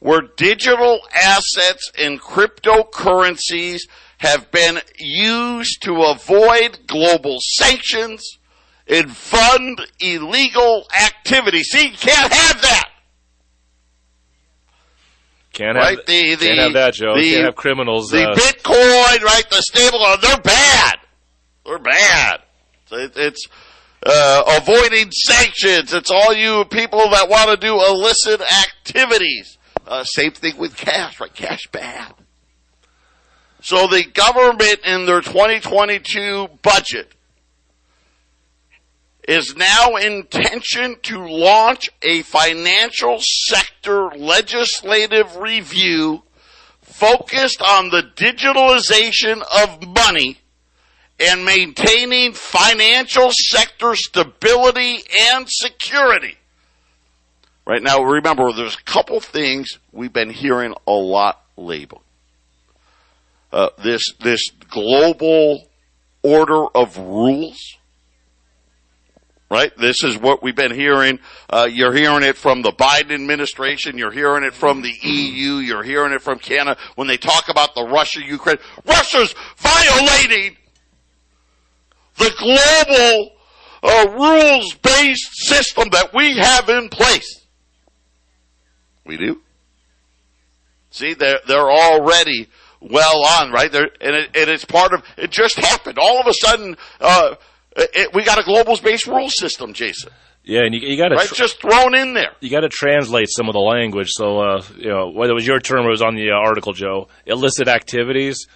where 0.00 0.22
digital 0.36 1.00
assets 1.14 1.90
and 1.96 2.20
cryptocurrencies 2.20 3.82
have 4.18 4.50
been 4.50 4.80
used 4.98 5.80
to 5.82 6.02
avoid 6.02 6.80
global 6.86 7.38
sanctions 7.40 8.38
and 8.88 9.16
fund 9.16 9.80
illegal 10.00 10.86
activity. 11.00 11.62
See, 11.62 11.88
you 11.88 11.96
can't 11.96 12.32
have 12.32 12.62
that. 12.62 12.90
Can't 15.52 15.76
have. 15.76 15.98
The, 16.06 16.34
the, 16.34 16.46
can't 16.46 16.58
have 16.58 16.72
that, 16.74 16.94
Joe. 16.94 17.14
The, 17.16 17.32
can't 17.32 17.44
have 17.46 17.56
criminals. 17.56 18.10
The 18.10 18.28
uh, 18.28 18.34
Bitcoin, 18.34 19.22
right? 19.22 19.44
The 19.50 19.62
stable, 19.62 20.00
they're 20.20 20.40
bad. 20.40 20.96
They're 21.64 21.78
bad. 21.78 22.42
It, 22.90 23.12
it's 23.16 23.46
uh, 24.04 24.60
avoiding 24.60 25.10
sanctions. 25.10 25.92
It's 25.92 26.10
all 26.10 26.34
you 26.34 26.64
people 26.66 27.10
that 27.10 27.28
want 27.28 27.50
to 27.50 27.56
do 27.56 27.74
illicit 27.74 28.40
activities. 28.40 29.58
Uh, 29.86 30.04
same 30.04 30.32
thing 30.32 30.56
with 30.58 30.76
cash, 30.76 31.20
right? 31.20 31.32
Cash 31.32 31.66
bad. 31.72 32.14
So 33.60 33.86
the 33.88 34.04
government 34.04 34.80
in 34.84 35.06
their 35.06 35.20
2022 35.20 36.48
budget 36.62 37.12
is 39.26 39.56
now 39.56 39.96
intention 39.96 40.96
to 41.02 41.28
launch 41.28 41.90
a 42.00 42.22
financial 42.22 43.18
sector 43.20 44.10
legislative 44.16 45.36
review 45.36 46.22
focused 46.80 47.60
on 47.60 47.90
the 47.90 48.02
digitalization 48.16 49.42
of 49.62 49.86
money 49.86 50.38
and 51.20 51.44
maintaining 51.44 52.32
financial 52.32 53.30
sector 53.32 53.94
stability 53.94 55.02
and 55.32 55.48
security. 55.48 56.36
Right 57.66 57.82
now, 57.82 58.02
remember, 58.02 58.52
there's 58.52 58.76
a 58.76 58.82
couple 58.84 59.20
things 59.20 59.78
we've 59.92 60.12
been 60.12 60.30
hearing 60.30 60.74
a 60.86 60.92
lot 60.92 61.44
lately. 61.56 61.98
Uh, 63.52 63.70
this 63.82 64.12
this 64.20 64.50
global 64.68 65.66
order 66.22 66.66
of 66.74 66.98
rules, 66.98 67.76
right? 69.50 69.72
This 69.78 70.04
is 70.04 70.18
what 70.18 70.42
we've 70.42 70.54
been 70.54 70.74
hearing. 70.74 71.18
Uh, 71.48 71.66
you're 71.70 71.94
hearing 71.94 72.22
it 72.24 72.36
from 72.36 72.60
the 72.60 72.72
Biden 72.72 73.12
administration. 73.12 73.96
You're 73.96 74.12
hearing 74.12 74.44
it 74.44 74.52
from 74.52 74.82
the 74.82 74.92
EU. 75.02 75.56
You're 75.56 75.82
hearing 75.82 76.12
it 76.12 76.20
from 76.20 76.38
Canada 76.38 76.78
when 76.96 77.08
they 77.08 77.16
talk 77.16 77.48
about 77.48 77.74
the 77.74 77.84
Russia 77.84 78.20
Ukraine. 78.22 78.58
Russia's 78.84 79.34
violating 79.56 80.57
the 82.18 82.32
global 82.38 83.32
uh, 83.82 84.10
rules 84.18 84.74
based 84.74 85.46
system 85.46 85.88
that 85.90 86.12
we 86.14 86.36
have 86.36 86.68
in 86.68 86.88
place. 86.88 87.46
We 89.04 89.16
do. 89.16 89.40
See, 90.90 91.14
they're, 91.14 91.40
they're 91.46 91.70
already 91.70 92.48
well 92.80 93.24
on, 93.24 93.52
right? 93.52 93.70
They're, 93.70 93.90
and, 94.00 94.16
it, 94.16 94.30
and 94.34 94.50
it's 94.50 94.64
part 94.64 94.92
of, 94.92 95.02
it 95.16 95.30
just 95.30 95.56
happened. 95.56 95.98
All 95.98 96.20
of 96.20 96.26
a 96.26 96.34
sudden, 96.34 96.76
uh, 97.00 97.34
it, 97.76 98.14
we 98.14 98.24
got 98.24 98.38
a 98.38 98.42
global 98.42 98.76
based 98.76 99.06
rule 99.06 99.30
system, 99.30 99.72
Jason. 99.72 100.12
Yeah, 100.44 100.60
and 100.64 100.74
you, 100.74 100.80
you 100.80 100.96
got 100.96 101.08
to 101.08 101.16
right, 101.16 101.30
just 101.32 101.60
thrown 101.60 101.94
in 101.94 102.14
there. 102.14 102.32
You 102.40 102.48
got 102.50 102.60
to 102.60 102.70
translate 102.70 103.28
some 103.28 103.48
of 103.48 103.52
the 103.52 103.60
language. 103.60 104.08
So, 104.10 104.40
uh, 104.40 104.62
you 104.76 104.88
know, 104.88 105.10
whether 105.10 105.32
it 105.32 105.34
was 105.34 105.46
your 105.46 105.60
term 105.60 105.84
or 105.84 105.88
it 105.88 105.92
was 105.92 106.02
on 106.02 106.14
the 106.14 106.30
uh, 106.30 106.34
article, 106.34 106.72
Joe, 106.72 107.08
illicit 107.26 107.68
activities. 107.68 108.46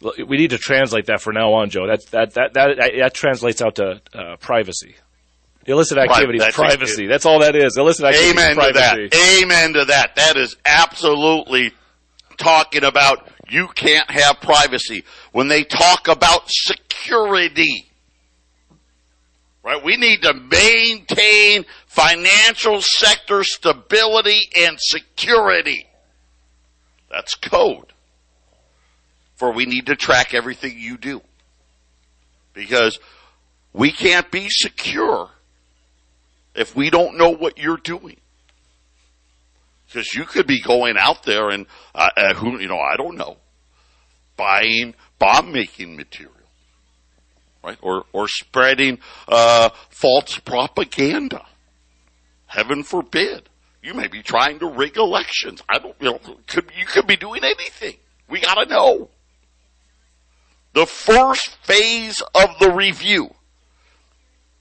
We 0.00 0.36
need 0.36 0.50
to 0.50 0.58
translate 0.58 1.06
that 1.06 1.20
for 1.20 1.32
now 1.32 1.54
on, 1.54 1.70
Joe. 1.70 1.86
That 1.86 2.06
that 2.06 2.34
that 2.34 2.54
that, 2.54 2.76
that 2.98 3.14
translates 3.14 3.60
out 3.60 3.76
to 3.76 4.00
uh, 4.14 4.36
privacy. 4.36 4.94
Illicit 5.66 5.98
activities, 5.98 6.40
right, 6.40 6.52
privacy. 6.52 7.06
That's 7.06 7.26
all 7.26 7.40
that 7.40 7.54
is. 7.54 7.76
Illicit 7.76 8.06
activities, 8.06 8.32
Amen 8.32 8.54
privacy. 8.54 9.08
to 9.08 9.16
that. 9.16 9.42
Amen 9.42 9.72
to 9.74 9.84
that. 9.86 10.16
That 10.16 10.36
is 10.36 10.56
absolutely 10.64 11.72
talking 12.38 12.84
about 12.84 13.28
you 13.50 13.68
can't 13.68 14.10
have 14.10 14.40
privacy. 14.40 15.04
When 15.32 15.48
they 15.48 15.64
talk 15.64 16.08
about 16.08 16.44
security, 16.46 17.90
right? 19.62 19.82
We 19.84 19.96
need 19.96 20.22
to 20.22 20.32
maintain 20.32 21.66
financial 21.86 22.80
sector 22.80 23.44
stability 23.44 24.40
and 24.56 24.78
security. 24.80 25.86
That's 27.10 27.34
code. 27.34 27.87
For 29.38 29.52
we 29.52 29.66
need 29.66 29.86
to 29.86 29.96
track 29.96 30.34
everything 30.34 30.78
you 30.78 30.98
do. 30.98 31.22
Because 32.52 32.98
we 33.72 33.92
can't 33.92 34.28
be 34.32 34.48
secure 34.50 35.30
if 36.56 36.74
we 36.74 36.90
don't 36.90 37.16
know 37.16 37.30
what 37.30 37.56
you're 37.56 37.76
doing. 37.76 38.16
Because 39.86 40.12
you 40.12 40.24
could 40.24 40.48
be 40.48 40.60
going 40.60 40.96
out 40.98 41.22
there 41.22 41.50
and, 41.50 41.66
uh, 41.94 42.10
uh, 42.16 42.34
who, 42.34 42.58
you 42.58 42.66
know, 42.66 42.80
I 42.80 42.96
don't 42.96 43.16
know, 43.16 43.36
buying 44.36 44.94
bomb 45.20 45.52
making 45.52 45.96
material, 45.96 46.34
right? 47.62 47.78
Or, 47.80 48.06
or 48.12 48.26
spreading, 48.26 48.98
uh, 49.28 49.70
false 49.88 50.38
propaganda. 50.40 51.46
Heaven 52.46 52.82
forbid. 52.82 53.48
You 53.84 53.94
may 53.94 54.08
be 54.08 54.22
trying 54.22 54.58
to 54.58 54.66
rig 54.66 54.96
elections. 54.96 55.62
I 55.68 55.78
don't, 55.78 55.94
you 56.00 56.10
know, 56.10 56.20
could, 56.48 56.70
you 56.76 56.84
could 56.86 57.06
be 57.06 57.16
doing 57.16 57.44
anything. 57.44 57.94
We 58.28 58.40
gotta 58.40 58.68
know. 58.68 59.10
The 60.74 60.86
first 60.86 61.56
phase 61.64 62.22
of 62.34 62.50
the 62.60 62.72
review 62.72 63.30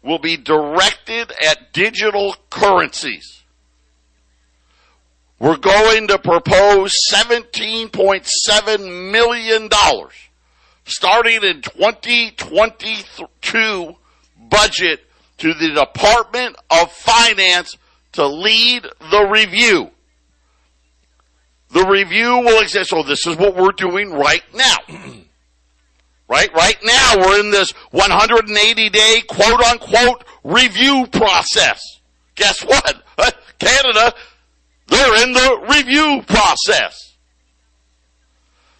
will 0.01 0.19
be 0.19 0.37
directed 0.37 1.33
at 1.43 1.73
digital 1.73 2.35
currencies. 2.49 3.43
We're 5.39 5.57
going 5.57 6.07
to 6.07 6.17
propose 6.17 6.93
$17.7 7.13 9.11
million 9.11 9.69
starting 10.85 11.43
in 11.43 11.61
2022 11.61 13.95
budget 14.49 15.03
to 15.37 15.53
the 15.53 15.73
Department 15.73 16.55
of 16.71 16.91
Finance 16.91 17.77
to 18.13 18.25
lead 18.25 18.87
the 19.11 19.27
review. 19.29 19.91
The 21.69 21.85
review 21.85 22.39
will 22.39 22.59
exist. 22.61 22.89
So 22.89 23.03
this 23.03 23.27
is 23.27 23.37
what 23.37 23.55
we're 23.55 23.73
doing 23.73 24.09
right 24.11 24.41
now. 24.53 24.77
Right? 26.29 26.51
Right 26.53 26.77
now 26.83 27.17
we're 27.17 27.39
in 27.39 27.51
this 27.51 27.71
180 27.91 28.89
day 28.89 29.21
quote 29.29 29.61
unquote 29.61 30.23
review 30.43 31.07
process. 31.11 31.81
Guess 32.35 32.63
what? 32.63 33.03
Canada, 33.59 34.13
they're 34.87 35.23
in 35.23 35.33
the 35.33 35.65
review 35.69 36.21
process. 36.27 37.15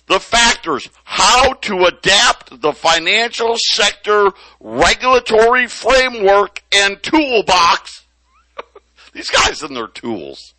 the 0.07 0.19
factors, 0.19 0.89
how 1.03 1.53
to 1.53 1.85
adapt 1.85 2.61
the 2.61 2.71
financial 2.71 3.55
sector 3.57 4.29
regulatory 4.59 5.67
framework 5.67 6.63
and 6.73 7.01
toolbox. 7.03 8.05
These 9.13 9.29
guys 9.29 9.63
and 9.63 9.75
their 9.75 9.87
tools. 9.87 10.53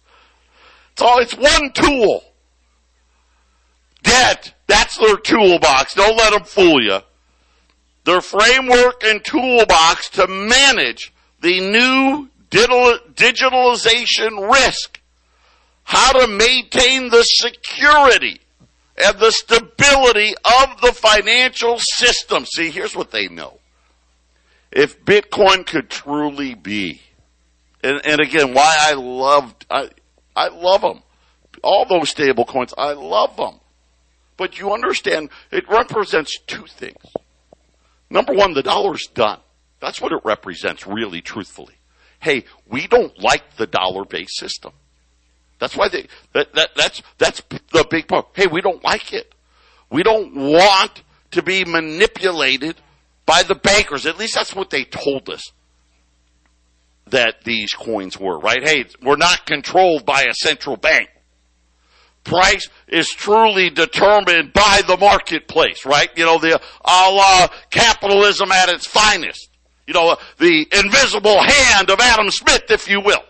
It's 0.92 1.02
all, 1.02 1.18
it's 1.20 1.34
one 1.34 1.72
tool. 1.72 2.24
Debt. 4.08 4.54
That's 4.66 4.98
their 4.98 5.16
toolbox. 5.16 5.94
Don't 5.94 6.16
let 6.16 6.32
them 6.32 6.44
fool 6.44 6.82
you. 6.82 6.98
Their 8.04 8.20
framework 8.20 9.02
and 9.04 9.24
toolbox 9.24 10.10
to 10.10 10.26
manage 10.26 11.12
the 11.40 11.60
new 11.60 12.28
digitalization 12.50 14.50
risk. 14.50 15.00
How 15.84 16.12
to 16.12 16.26
maintain 16.26 17.10
the 17.10 17.22
security 17.22 18.40
and 18.96 19.18
the 19.18 19.30
stability 19.30 20.34
of 20.44 20.80
the 20.80 20.92
financial 20.92 21.78
system. 21.78 22.44
See, 22.44 22.70
here's 22.70 22.96
what 22.96 23.10
they 23.10 23.28
know. 23.28 23.58
If 24.70 25.04
Bitcoin 25.04 25.66
could 25.66 25.88
truly 25.88 26.54
be, 26.54 27.00
and, 27.82 28.00
and 28.04 28.20
again, 28.20 28.54
why 28.54 28.76
I 28.78 28.94
loved, 28.94 29.64
I, 29.70 29.88
I 30.36 30.48
love 30.48 30.82
them. 30.82 31.02
All 31.62 31.86
those 31.86 32.10
stable 32.10 32.44
coins, 32.44 32.74
I 32.76 32.92
love 32.92 33.36
them. 33.36 33.57
But 34.38 34.58
you 34.58 34.72
understand, 34.72 35.28
it 35.50 35.68
represents 35.68 36.38
two 36.46 36.64
things. 36.66 37.02
Number 38.08 38.32
one, 38.32 38.54
the 38.54 38.62
dollar's 38.62 39.06
done. 39.08 39.40
That's 39.80 40.00
what 40.00 40.12
it 40.12 40.20
represents, 40.24 40.86
really, 40.86 41.20
truthfully. 41.20 41.74
Hey, 42.20 42.44
we 42.66 42.86
don't 42.86 43.18
like 43.20 43.56
the 43.56 43.66
dollar-based 43.66 44.38
system. 44.38 44.72
That's 45.58 45.76
why 45.76 45.88
they, 45.88 46.06
that, 46.32 46.54
that, 46.54 46.70
that's, 46.76 47.02
that's 47.18 47.42
the 47.72 47.86
big 47.90 48.08
part. 48.08 48.28
Hey, 48.32 48.46
we 48.46 48.60
don't 48.60 48.82
like 48.82 49.12
it. 49.12 49.34
We 49.90 50.02
don't 50.02 50.34
want 50.34 51.02
to 51.32 51.42
be 51.42 51.64
manipulated 51.64 52.76
by 53.26 53.42
the 53.42 53.56
bankers. 53.56 54.06
At 54.06 54.18
least 54.18 54.34
that's 54.34 54.54
what 54.54 54.70
they 54.70 54.84
told 54.84 55.28
us 55.28 55.52
that 57.06 57.42
these 57.44 57.72
coins 57.72 58.18
were, 58.18 58.38
right? 58.38 58.66
Hey, 58.66 58.84
we're 59.02 59.16
not 59.16 59.46
controlled 59.46 60.06
by 60.06 60.22
a 60.22 60.34
central 60.34 60.76
bank. 60.76 61.08
Price 62.28 62.68
is 62.88 63.08
truly 63.08 63.70
determined 63.70 64.52
by 64.52 64.82
the 64.86 64.96
marketplace, 64.98 65.86
right? 65.86 66.10
You 66.16 66.26
know, 66.26 66.38
the 66.38 66.60
a 66.84 67.10
la 67.10 67.48
capitalism 67.70 68.52
at 68.52 68.68
its 68.68 68.86
finest. 68.86 69.48
You 69.86 69.94
know, 69.94 70.16
the 70.36 70.66
invisible 70.70 71.42
hand 71.42 71.88
of 71.88 71.98
Adam 72.00 72.30
Smith, 72.30 72.70
if 72.70 72.88
you 72.88 73.00
will. 73.00 73.22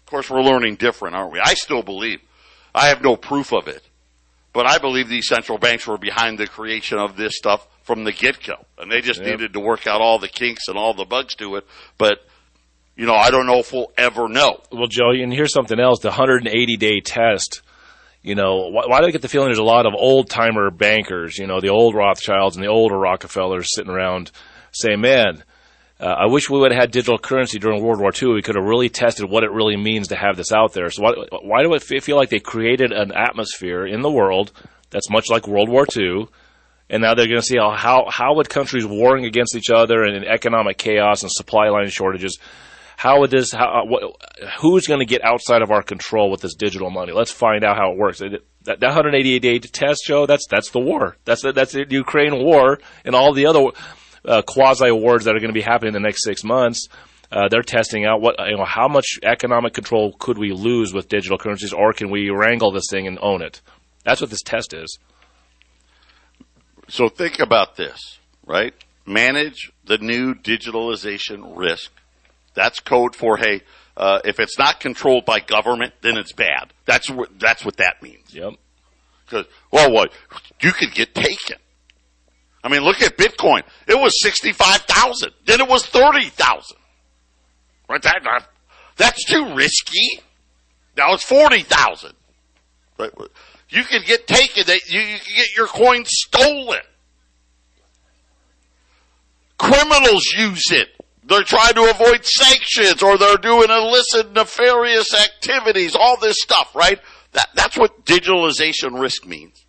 Of 0.00 0.06
course, 0.06 0.28
we're 0.28 0.42
learning 0.42 0.76
different, 0.76 1.14
aren't 1.14 1.32
we? 1.32 1.38
I 1.38 1.54
still 1.54 1.82
believe. 1.82 2.20
I 2.74 2.88
have 2.88 3.02
no 3.02 3.14
proof 3.14 3.52
of 3.52 3.68
it. 3.68 3.82
But 4.52 4.66
I 4.66 4.78
believe 4.78 5.08
these 5.08 5.28
central 5.28 5.58
banks 5.58 5.86
were 5.86 5.98
behind 5.98 6.38
the 6.38 6.48
creation 6.48 6.98
of 6.98 7.16
this 7.16 7.36
stuff 7.36 7.66
from 7.84 8.02
the 8.02 8.12
get-go. 8.12 8.64
And 8.78 8.90
they 8.90 9.00
just 9.00 9.20
yep. 9.20 9.30
needed 9.30 9.52
to 9.52 9.60
work 9.60 9.86
out 9.86 10.00
all 10.00 10.18
the 10.18 10.28
kinks 10.28 10.66
and 10.66 10.76
all 10.76 10.94
the 10.94 11.04
bugs 11.04 11.36
to 11.36 11.56
it. 11.56 11.66
But, 11.96 12.18
you 12.98 13.06
know, 13.06 13.14
I 13.14 13.30
don't 13.30 13.46
know 13.46 13.60
if 13.60 13.72
we'll 13.72 13.92
ever 13.96 14.28
know. 14.28 14.60
Well, 14.72 14.88
Joe, 14.88 15.12
and 15.12 15.32
here's 15.32 15.52
something 15.52 15.78
else. 15.78 16.00
The 16.00 16.08
180 16.08 16.76
day 16.76 17.00
test, 17.00 17.62
you 18.22 18.34
know, 18.34 18.70
why, 18.70 18.82
why 18.88 19.00
do 19.00 19.06
I 19.06 19.12
get 19.12 19.22
the 19.22 19.28
feeling 19.28 19.46
there's 19.48 19.58
a 19.58 19.62
lot 19.62 19.86
of 19.86 19.94
old 19.96 20.28
timer 20.28 20.72
bankers, 20.72 21.38
you 21.38 21.46
know, 21.46 21.60
the 21.60 21.68
old 21.68 21.94
Rothschilds 21.94 22.56
and 22.56 22.64
the 22.64 22.68
older 22.68 22.98
Rockefellers 22.98 23.72
sitting 23.72 23.92
around 23.92 24.32
saying, 24.72 25.00
man, 25.00 25.44
uh, 26.00 26.06
I 26.06 26.26
wish 26.26 26.50
we 26.50 26.58
would 26.58 26.72
have 26.72 26.80
had 26.80 26.90
digital 26.90 27.18
currency 27.18 27.60
during 27.60 27.84
World 27.84 28.00
War 28.00 28.10
II. 28.10 28.34
We 28.34 28.42
could 28.42 28.56
have 28.56 28.64
really 28.64 28.88
tested 28.88 29.30
what 29.30 29.44
it 29.44 29.52
really 29.52 29.76
means 29.76 30.08
to 30.08 30.16
have 30.16 30.36
this 30.36 30.52
out 30.52 30.72
there. 30.72 30.90
So 30.90 31.04
why, 31.04 31.12
why 31.42 31.62
do 31.62 31.72
I 31.74 31.78
feel 31.78 32.16
like 32.16 32.30
they 32.30 32.40
created 32.40 32.90
an 32.90 33.12
atmosphere 33.12 33.86
in 33.86 34.02
the 34.02 34.10
world 34.10 34.50
that's 34.90 35.08
much 35.08 35.30
like 35.30 35.46
World 35.46 35.68
War 35.68 35.86
II? 35.96 36.26
And 36.90 37.02
now 37.02 37.14
they're 37.14 37.26
going 37.26 37.40
to 37.40 37.46
see 37.46 37.58
how, 37.58 37.76
how, 37.76 38.06
how 38.10 38.34
would 38.34 38.48
countries 38.48 38.86
warring 38.86 39.24
against 39.24 39.54
each 39.54 39.70
other 39.70 40.02
and 40.02 40.16
in 40.16 40.24
economic 40.24 40.78
chaos 40.78 41.22
and 41.22 41.30
supply 41.30 41.68
line 41.68 41.90
shortages, 41.90 42.38
how 42.98 43.20
would 43.20 43.30
this, 43.30 43.52
how, 43.52 43.84
who's 44.58 44.88
going 44.88 44.98
to 44.98 45.06
get 45.06 45.24
outside 45.24 45.62
of 45.62 45.70
our 45.70 45.84
control 45.84 46.32
with 46.32 46.40
this 46.40 46.56
digital 46.56 46.90
money? 46.90 47.12
Let's 47.12 47.30
find 47.30 47.64
out 47.64 47.76
how 47.76 47.92
it 47.92 47.96
works. 47.96 48.18
That, 48.18 48.42
that 48.64 48.82
188 48.82 49.38
day 49.38 49.60
test 49.60 50.02
Joe, 50.04 50.26
that's, 50.26 50.48
that's 50.48 50.72
the 50.72 50.80
war. 50.80 51.16
That's, 51.24 51.42
that's 51.42 51.70
the 51.74 51.86
Ukraine 51.88 52.42
war 52.42 52.80
and 53.04 53.14
all 53.14 53.32
the 53.32 53.46
other 53.46 53.66
uh, 54.24 54.42
quasi 54.42 54.88
awards 54.88 55.26
that 55.26 55.36
are 55.36 55.38
going 55.38 55.52
to 55.52 55.54
be 55.54 55.62
happening 55.62 55.94
in 55.94 56.02
the 56.02 56.04
next 56.04 56.24
six 56.24 56.42
months. 56.42 56.88
Uh, 57.30 57.46
they're 57.46 57.62
testing 57.62 58.04
out 58.04 58.20
what 58.20 58.34
you 58.48 58.56
know 58.56 58.64
how 58.64 58.88
much 58.88 59.20
economic 59.22 59.74
control 59.74 60.16
could 60.18 60.36
we 60.36 60.50
lose 60.50 60.92
with 60.92 61.08
digital 61.08 61.38
currencies, 61.38 61.72
or 61.72 61.92
can 61.92 62.10
we 62.10 62.30
wrangle 62.30 62.72
this 62.72 62.86
thing 62.90 63.06
and 63.06 63.16
own 63.22 63.42
it? 63.42 63.60
That's 64.02 64.20
what 64.20 64.30
this 64.30 64.42
test 64.42 64.74
is. 64.74 64.98
So 66.88 67.08
think 67.08 67.38
about 67.38 67.76
this, 67.76 68.18
right? 68.44 68.74
Manage 69.06 69.70
the 69.84 69.98
new 69.98 70.34
digitalization 70.34 71.56
risk. 71.56 71.92
That's 72.58 72.80
code 72.80 73.14
for 73.14 73.36
hey, 73.36 73.62
uh, 73.96 74.18
if 74.24 74.40
it's 74.40 74.58
not 74.58 74.80
controlled 74.80 75.24
by 75.24 75.38
government, 75.38 75.92
then 76.00 76.18
it's 76.18 76.32
bad. 76.32 76.72
That's 76.86 77.08
what 77.08 77.38
that's 77.38 77.64
what 77.64 77.76
that 77.76 78.02
means. 78.02 78.34
Yep. 78.34 78.54
Because 79.24 79.46
well, 79.70 79.92
what 79.92 80.12
you 80.60 80.72
could 80.72 80.92
get 80.92 81.14
taken. 81.14 81.58
I 82.64 82.68
mean, 82.68 82.82
look 82.82 83.00
at 83.00 83.16
Bitcoin. 83.16 83.62
It 83.86 83.94
was 83.94 84.20
65,000. 84.20 85.30
Then 85.46 85.60
it 85.60 85.68
was 85.68 85.86
30,000. 85.86 86.76
Right? 87.88 88.02
That, 88.02 88.48
that's 88.96 89.24
too 89.24 89.54
risky. 89.54 90.20
Now 90.96 91.14
it's 91.14 91.22
40,000. 91.22 92.12
Right? 92.98 93.10
You 93.68 93.84
could 93.84 94.04
get 94.04 94.26
taken. 94.26 94.64
You, 94.66 95.00
you 95.00 95.18
can 95.18 95.36
get 95.36 95.56
your 95.56 95.68
coin 95.68 96.04
stolen. 96.06 96.80
Criminals 99.58 100.24
use 100.36 100.72
it. 100.72 100.88
They're 101.28 101.42
trying 101.42 101.74
to 101.74 101.90
avoid 101.90 102.24
sanctions 102.24 103.02
or 103.02 103.18
they're 103.18 103.36
doing 103.36 103.68
illicit, 103.68 104.32
nefarious 104.32 105.14
activities, 105.14 105.94
all 105.94 106.16
this 106.18 106.38
stuff, 106.40 106.74
right? 106.74 106.98
That, 107.32 107.50
that's 107.54 107.76
what 107.76 108.06
digitalization 108.06 108.98
risk 108.98 109.26
means. 109.26 109.66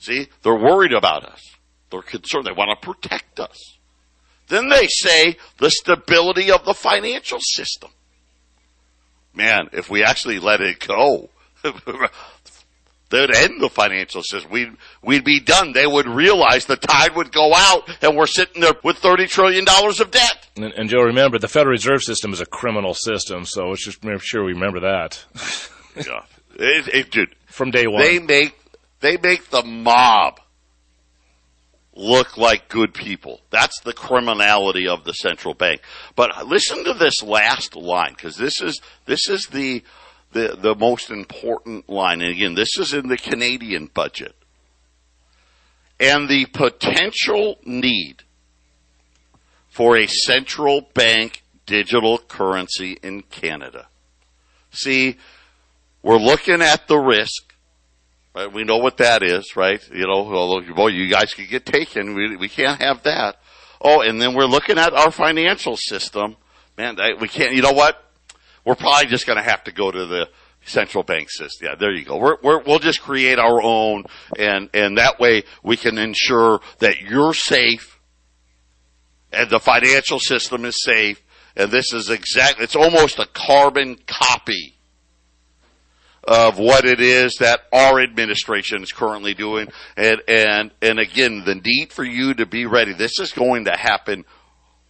See, 0.00 0.26
they're 0.42 0.56
worried 0.56 0.92
about 0.92 1.24
us. 1.24 1.40
They're 1.90 2.02
concerned. 2.02 2.46
They 2.46 2.52
want 2.52 2.78
to 2.78 2.84
protect 2.84 3.38
us. 3.38 3.78
Then 4.48 4.68
they 4.68 4.88
say 4.88 5.36
the 5.58 5.70
stability 5.70 6.50
of 6.50 6.64
the 6.64 6.74
financial 6.74 7.38
system. 7.40 7.90
Man, 9.34 9.68
if 9.72 9.88
we 9.88 10.02
actually 10.02 10.40
let 10.40 10.60
it 10.60 10.84
go, 10.84 11.30
they'd 13.10 13.34
end 13.34 13.60
the 13.60 13.68
financial 13.68 14.22
system. 14.22 14.50
We'd, 14.50 14.72
we'd 15.02 15.24
be 15.24 15.40
done. 15.40 15.72
They 15.72 15.86
would 15.86 16.06
realize 16.06 16.66
the 16.66 16.76
tide 16.76 17.16
would 17.16 17.32
go 17.32 17.52
out 17.54 17.88
and 18.02 18.16
we're 18.16 18.26
sitting 18.26 18.62
there 18.62 18.74
with 18.82 18.96
$30 19.00 19.28
trillion 19.28 19.64
of 19.68 20.10
debt. 20.10 20.48
And, 20.56 20.64
and 20.64 20.88
Joe, 20.88 21.02
remember, 21.02 21.38
the 21.38 21.48
Federal 21.48 21.72
Reserve 21.72 22.02
System 22.02 22.32
is 22.32 22.40
a 22.40 22.46
criminal 22.46 22.94
system, 22.94 23.44
so 23.44 23.68
let's 23.68 23.84
just 23.84 24.04
make 24.04 24.22
sure 24.22 24.44
we 24.44 24.52
remember 24.52 24.80
that. 24.80 25.24
yeah. 25.96 26.22
It, 26.56 26.88
it, 26.88 27.10
dude, 27.10 27.34
From 27.46 27.70
day 27.70 27.86
one. 27.86 28.00
They 28.00 28.18
make, 28.18 28.56
they 29.00 29.16
make 29.16 29.50
the 29.50 29.62
mob 29.62 30.40
look 31.96 32.36
like 32.36 32.68
good 32.68 32.94
people. 32.94 33.40
That's 33.50 33.80
the 33.80 33.92
criminality 33.92 34.88
of 34.88 35.04
the 35.04 35.12
central 35.12 35.54
bank. 35.54 35.80
But 36.16 36.46
listen 36.46 36.84
to 36.84 36.94
this 36.94 37.22
last 37.22 37.76
line 37.76 38.12
because 38.12 38.36
this 38.36 38.60
is 38.60 38.80
this 39.06 39.28
is 39.28 39.46
the, 39.46 39.82
the 40.34 40.56
the 40.60 40.74
most 40.74 41.10
important 41.10 41.88
line. 41.88 42.20
And 42.20 42.30
again, 42.30 42.54
this 42.54 42.78
is 42.78 42.92
in 42.92 43.08
the 43.08 43.16
Canadian 43.16 43.86
budget. 43.86 44.34
And 45.98 46.28
the 46.28 46.46
potential 46.46 47.58
need 47.64 48.24
for 49.68 49.96
a 49.96 50.06
central 50.06 50.82
bank 50.92 51.42
digital 51.66 52.18
currency 52.18 52.98
in 53.02 53.22
Canada. 53.22 53.86
See, 54.70 55.16
we're 56.02 56.18
looking 56.18 56.60
at 56.60 56.88
the 56.88 56.98
risk 56.98 57.54
Right? 58.34 58.52
We 58.52 58.64
know 58.64 58.78
what 58.78 58.96
that 58.96 59.22
is, 59.22 59.54
right? 59.54 59.80
You 59.92 60.06
know, 60.06 60.60
boy, 60.74 60.88
you 60.88 61.08
guys 61.08 61.32
could 61.34 61.48
get 61.48 61.64
taken. 61.64 62.14
We, 62.14 62.36
we 62.36 62.48
can't 62.48 62.80
have 62.80 63.04
that. 63.04 63.36
Oh, 63.80 64.00
and 64.00 64.20
then 64.20 64.34
we're 64.34 64.46
looking 64.46 64.76
at 64.76 64.92
our 64.92 65.12
financial 65.12 65.76
system. 65.76 66.36
Man, 66.76 66.96
we 67.20 67.28
can't, 67.28 67.54
you 67.54 67.62
know 67.62 67.72
what? 67.72 68.02
We're 68.64 68.74
probably 68.74 69.06
just 69.06 69.26
going 69.26 69.36
to 69.36 69.48
have 69.48 69.64
to 69.64 69.72
go 69.72 69.90
to 69.90 70.06
the 70.06 70.28
central 70.64 71.04
bank 71.04 71.30
system. 71.30 71.68
Yeah, 71.68 71.74
there 71.74 71.92
you 71.92 72.04
go. 72.04 72.16
We're, 72.16 72.36
we're, 72.42 72.62
we'll 72.62 72.78
just 72.78 73.02
create 73.02 73.38
our 73.38 73.62
own 73.62 74.04
and, 74.38 74.70
and 74.72 74.98
that 74.98 75.20
way 75.20 75.44
we 75.62 75.76
can 75.76 75.98
ensure 75.98 76.60
that 76.78 77.00
you're 77.02 77.34
safe 77.34 77.94
and 79.34 79.50
the 79.50 79.60
financial 79.60 80.18
system 80.18 80.64
is 80.64 80.82
safe. 80.82 81.20
And 81.56 81.70
this 81.70 81.92
is 81.92 82.10
exactly, 82.10 82.64
it's 82.64 82.76
almost 82.76 83.18
a 83.18 83.26
carbon 83.26 83.96
copy 84.06 84.76
of 86.24 86.58
what 86.58 86.84
it 86.84 87.00
is 87.00 87.36
that 87.36 87.60
our 87.72 88.00
administration 88.00 88.82
is 88.82 88.92
currently 88.92 89.34
doing. 89.34 89.68
And, 89.96 90.20
and, 90.26 90.70
and 90.80 90.98
again, 90.98 91.42
the 91.44 91.54
need 91.54 91.92
for 91.92 92.04
you 92.04 92.34
to 92.34 92.46
be 92.46 92.66
ready. 92.66 92.94
This 92.94 93.20
is 93.20 93.32
going 93.32 93.66
to 93.66 93.76
happen 93.76 94.24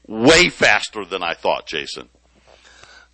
way 0.06 0.48
faster 0.48 1.04
than 1.04 1.22
I 1.22 1.34
thought, 1.34 1.66
Jason. 1.66 2.08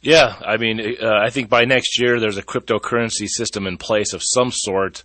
Yeah, 0.02 0.34
I 0.40 0.56
mean, 0.56 0.80
uh, 0.80 1.18
I 1.22 1.28
think 1.28 1.50
by 1.50 1.64
next 1.64 2.00
year 2.00 2.20
there's 2.20 2.38
a 2.38 2.42
cryptocurrency 2.42 3.28
system 3.28 3.66
in 3.66 3.76
place 3.76 4.14
of 4.14 4.22
some 4.24 4.50
sort, 4.50 5.02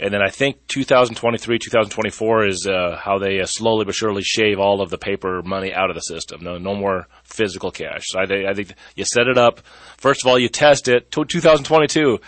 and 0.00 0.12
then 0.12 0.22
I 0.22 0.30
think 0.30 0.66
2023, 0.68 1.58
2024 1.58 2.46
is 2.46 2.66
uh, 2.66 2.96
how 2.96 3.18
they 3.18 3.40
uh, 3.40 3.46
slowly 3.46 3.84
but 3.84 3.94
surely 3.94 4.22
shave 4.22 4.58
all 4.58 4.80
of 4.80 4.88
the 4.88 4.96
paper 4.96 5.42
money 5.42 5.74
out 5.74 5.90
of 5.90 5.96
the 5.96 6.00
system. 6.00 6.42
No, 6.42 6.56
no 6.56 6.74
more 6.74 7.08
physical 7.24 7.70
cash. 7.70 8.04
So 8.06 8.20
I, 8.20 8.48
I 8.48 8.54
think 8.54 8.72
you 8.96 9.04
set 9.04 9.26
it 9.26 9.36
up. 9.36 9.60
First 9.98 10.24
of 10.24 10.28
all, 10.30 10.38
you 10.38 10.48
test 10.48 10.88
it. 10.88 11.10
To 11.10 11.26
2022, 11.26 12.18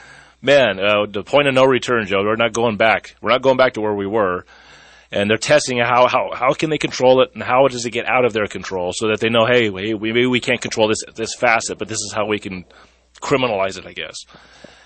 man, 0.42 0.78
uh, 0.78 1.06
the 1.08 1.22
point 1.22 1.48
of 1.48 1.54
no 1.54 1.64
return, 1.64 2.06
Joe. 2.06 2.22
We're 2.22 2.36
not 2.36 2.52
going 2.52 2.76
back. 2.76 3.16
We're 3.22 3.30
not 3.30 3.40
going 3.40 3.56
back 3.56 3.74
to 3.74 3.80
where 3.80 3.94
we 3.94 4.06
were 4.06 4.44
and 5.12 5.28
they're 5.28 5.38
testing 5.38 5.78
how, 5.78 6.06
how, 6.06 6.30
how 6.34 6.52
can 6.52 6.70
they 6.70 6.78
control 6.78 7.20
it 7.22 7.30
and 7.34 7.42
how 7.42 7.66
does 7.68 7.84
it 7.84 7.90
get 7.90 8.06
out 8.06 8.24
of 8.24 8.32
their 8.32 8.46
control 8.46 8.92
so 8.94 9.08
that 9.08 9.20
they 9.20 9.28
know, 9.28 9.44
hey, 9.44 9.68
we, 9.68 9.94
maybe 9.94 10.26
we 10.26 10.40
can't 10.40 10.60
control 10.60 10.88
this, 10.88 11.02
this 11.14 11.34
facet, 11.34 11.78
but 11.78 11.88
this 11.88 11.98
is 11.98 12.12
how 12.14 12.26
we 12.26 12.38
can 12.38 12.64
criminalize 13.20 13.76
it, 13.76 13.86
I 13.86 13.92
guess. 13.92 14.16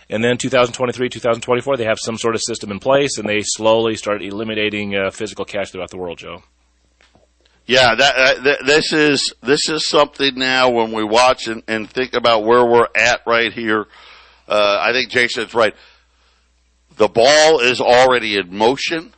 And 0.09 0.23
then 0.23 0.39
2023, 0.39 1.09
2024, 1.09 1.77
they 1.77 1.85
have 1.85 1.99
some 2.01 2.17
sort 2.17 2.35
of 2.35 2.43
system 2.43 2.71
in 2.71 2.79
place 2.79 3.19
and 3.19 3.29
they 3.29 3.41
slowly 3.43 3.97
start 3.97 4.23
eliminating 4.23 4.97
uh, 4.97 5.11
physical 5.11 5.45
cash 5.45 5.71
throughout 5.71 5.91
the 5.91 5.99
world, 5.99 6.19
Joe. 6.19 6.43
Yeah, 7.67 7.95
that, 7.95 8.17
uh, 8.17 8.43
th- 8.43 8.59
this 8.67 8.93
is 8.93 9.35
this 9.43 9.71
is 9.71 9.89
something 9.89 10.35
now 10.39 10.69
when 10.69 10.93
we 10.93 11.03
watch 11.03 11.49
and, 11.49 11.63
and 11.67 11.89
think 11.89 12.13
about 12.13 12.45
where 12.45 12.63
we're 12.63 12.89
at 12.95 13.23
right 13.27 13.51
here. 13.55 13.87
Uh, 14.47 14.77
I 14.79 14.93
think 14.93 15.11
Jason's 15.11 15.55
right. 15.55 15.75
The 16.97 17.09
ball 17.09 17.61
is 17.61 17.81
already 17.81 18.37
in 18.37 18.55
motion 18.55 19.15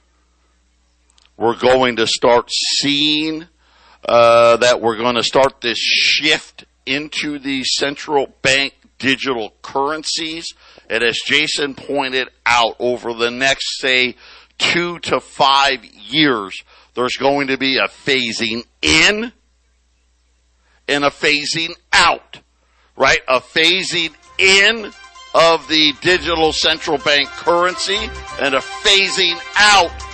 we're 1.37 1.57
going 1.57 1.97
to 1.97 2.07
start 2.07 2.51
seeing 2.51 3.47
uh, 4.09 4.57
that 4.59 4.81
we're 4.81 4.97
going 4.97 5.17
to 5.17 5.23
start 5.23 5.61
this 5.61 5.79
shift 5.79 6.65
into 6.87 7.39
the 7.39 7.65
central 7.65 8.29
bank 8.43 8.75
digital 8.99 9.53
currencies. 9.63 10.55
And 10.89 11.03
as 11.03 11.19
Jason 11.27 11.75
pointed 11.75 12.29
out, 12.47 12.77
over 12.79 13.13
the 13.13 13.31
next, 13.31 13.81
say, 13.81 14.17
two 14.59 14.99
to 15.01 15.21
five 15.21 15.85
years, 15.85 16.63
there's 16.95 17.17
going 17.17 17.49
to 17.49 17.59
be 17.59 17.79
a 17.79 17.89
phasing 17.89 18.65
in 18.81 19.33
and 20.89 21.05
a 21.05 21.11
phasing 21.11 21.75
out, 21.93 22.41
right? 22.97 23.21
A 23.29 23.41
phasing 23.41 24.15
in 24.39 24.93
of 25.35 25.69
the 25.69 25.93
digital 26.01 26.53
central 26.53 26.97
bank 26.99 27.29
currency 27.29 27.99
and 28.41 28.55
a 28.55 28.61
phasing 28.61 29.39
out 29.57 30.06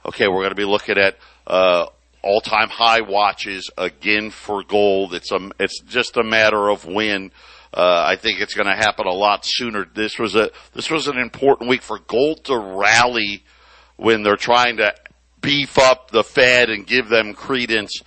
okay, 0.07 0.28
we're 0.28 0.40
going 0.40 0.50
to 0.50 0.54
be 0.54 0.64
looking 0.64 0.96
at 0.96 1.16
uh, 1.46 1.87
all-time 2.22 2.68
high 2.68 3.00
watches 3.00 3.70
again 3.76 4.31
for 4.31 4.62
gold. 4.62 5.14
It's 5.14 5.33
a 5.33 5.50
it's 5.59 5.81
just 5.81 6.16
a 6.16 6.24
matter 6.24 6.68
of 6.68 6.85
when. 6.87 7.33
Uh, 7.74 8.02
I 8.07 8.16
think 8.16 8.40
it's 8.40 8.54
going 8.54 8.66
to 8.66 8.74
happen 8.74 9.07
a 9.07 9.12
lot 9.12 9.44
sooner. 9.44 9.87
This 9.92 10.18
was 10.18 10.35
a 10.35 10.50
this 10.72 10.90
was 10.90 11.07
an 11.07 11.18
important 11.18 11.68
week 11.68 11.83
for 11.83 11.98
gold 11.98 12.44
to 12.44 12.57
rally 12.59 13.44
when 13.96 14.22
they're 14.22 14.37
trying 14.37 14.78
to 14.78 14.94
beef 15.40 15.78
up 15.78 16.11
the 16.11 16.24
Fed 16.24 16.70
and 16.70 16.87
give 16.87 17.09
them 17.09 17.35
credence. 17.35 18.00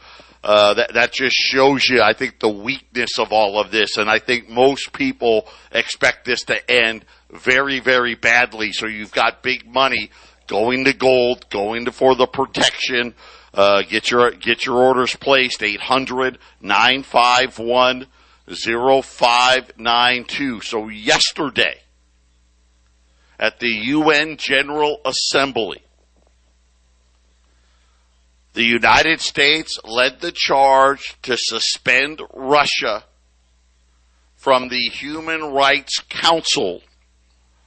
Uh, 0.44 0.74
that 0.74 0.94
that 0.94 1.14
just 1.14 1.36
shows 1.36 1.88
you, 1.88 2.02
I 2.02 2.14
think, 2.14 2.40
the 2.40 2.50
weakness 2.50 3.20
of 3.20 3.32
all 3.32 3.60
of 3.60 3.70
this, 3.70 3.98
and 3.98 4.10
I 4.10 4.18
think 4.18 4.50
most 4.50 4.92
people 4.92 5.48
expect 5.72 6.26
this 6.26 6.46
to 6.46 6.72
end 6.72 7.06
very, 7.30 7.80
very 7.80 8.16
badly. 8.16 8.72
So 8.72 8.88
you've 8.88 9.12
got 9.12 9.44
big 9.44 9.68
money 9.68 10.10
going 10.48 10.86
to 10.86 10.94
gold, 10.94 11.48
going 11.50 11.86
to 11.86 11.92
for 11.92 12.16
the 12.16 12.26
protection. 12.26 13.14
Uh, 13.54 13.84
get 13.84 14.10
your 14.10 14.32
get 14.32 14.66
your 14.66 14.78
orders 14.78 15.16
placed 15.16 15.62
800 15.62 16.40
951 16.62 18.08
0592. 18.48 20.62
So 20.62 20.90
yesterday 20.90 21.82
at 23.40 23.60
the 23.60 23.70
UN 23.70 24.38
General 24.38 25.02
Assembly 25.06 25.84
the 28.54 28.64
United 28.64 29.22
States 29.22 29.80
led 29.84 30.20
the 30.20 30.34
charge 30.34 31.16
to 31.22 31.38
suspend 31.38 32.22
Russia 32.34 33.04
from 34.36 34.70
the 34.70 34.90
Human 34.90 35.54
Rights 35.54 36.00
Council 36.10 36.82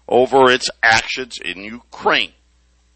over 0.09 0.51
its 0.51 0.69
actions 0.83 1.39
in 1.43 1.63
Ukraine. 1.65 2.33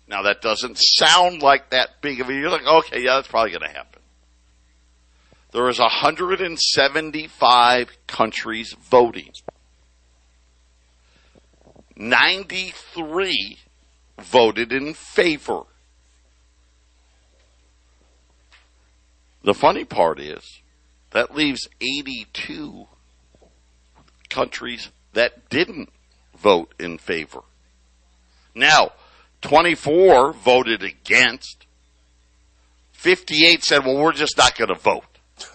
Now 0.07 0.21
that 0.23 0.43
doesn't 0.43 0.79
sound 0.79 1.43
like 1.43 1.71
that 1.71 2.01
big 2.01 2.21
of 2.21 2.29
a, 2.29 2.35
you're 2.35 2.51
like, 2.51 2.67
okay, 2.67 3.03
yeah, 3.03 3.17
that's 3.17 3.29
probably 3.29 3.53
going 3.53 3.63
to 3.63 3.69
happen. 3.69 4.03
There 5.53 5.69
is 5.69 5.79
175 5.79 7.89
countries 8.07 8.75
voting. 8.91 9.31
93 11.97 13.59
voted 14.21 14.73
in 14.73 14.95
favor. 14.95 15.63
The 19.43 19.55
funny 19.55 19.85
part 19.85 20.21
is 20.21 20.61
that 21.11 21.35
leaves 21.35 21.69
82 21.81 22.87
countries 24.29 24.91
that 25.13 25.49
didn't 25.49 25.91
vote 26.37 26.75
in 26.79 26.99
favor. 26.99 27.41
Now, 28.55 28.93
24 29.43 30.33
voted 30.33 30.83
against. 30.83 31.67
58 32.93 33.63
said, 33.63 33.85
well, 33.85 33.97
we're 33.97 34.13
just 34.13 34.37
not 34.37 34.57
going 34.57 34.69
to 34.69 34.75
vote, 34.75 35.05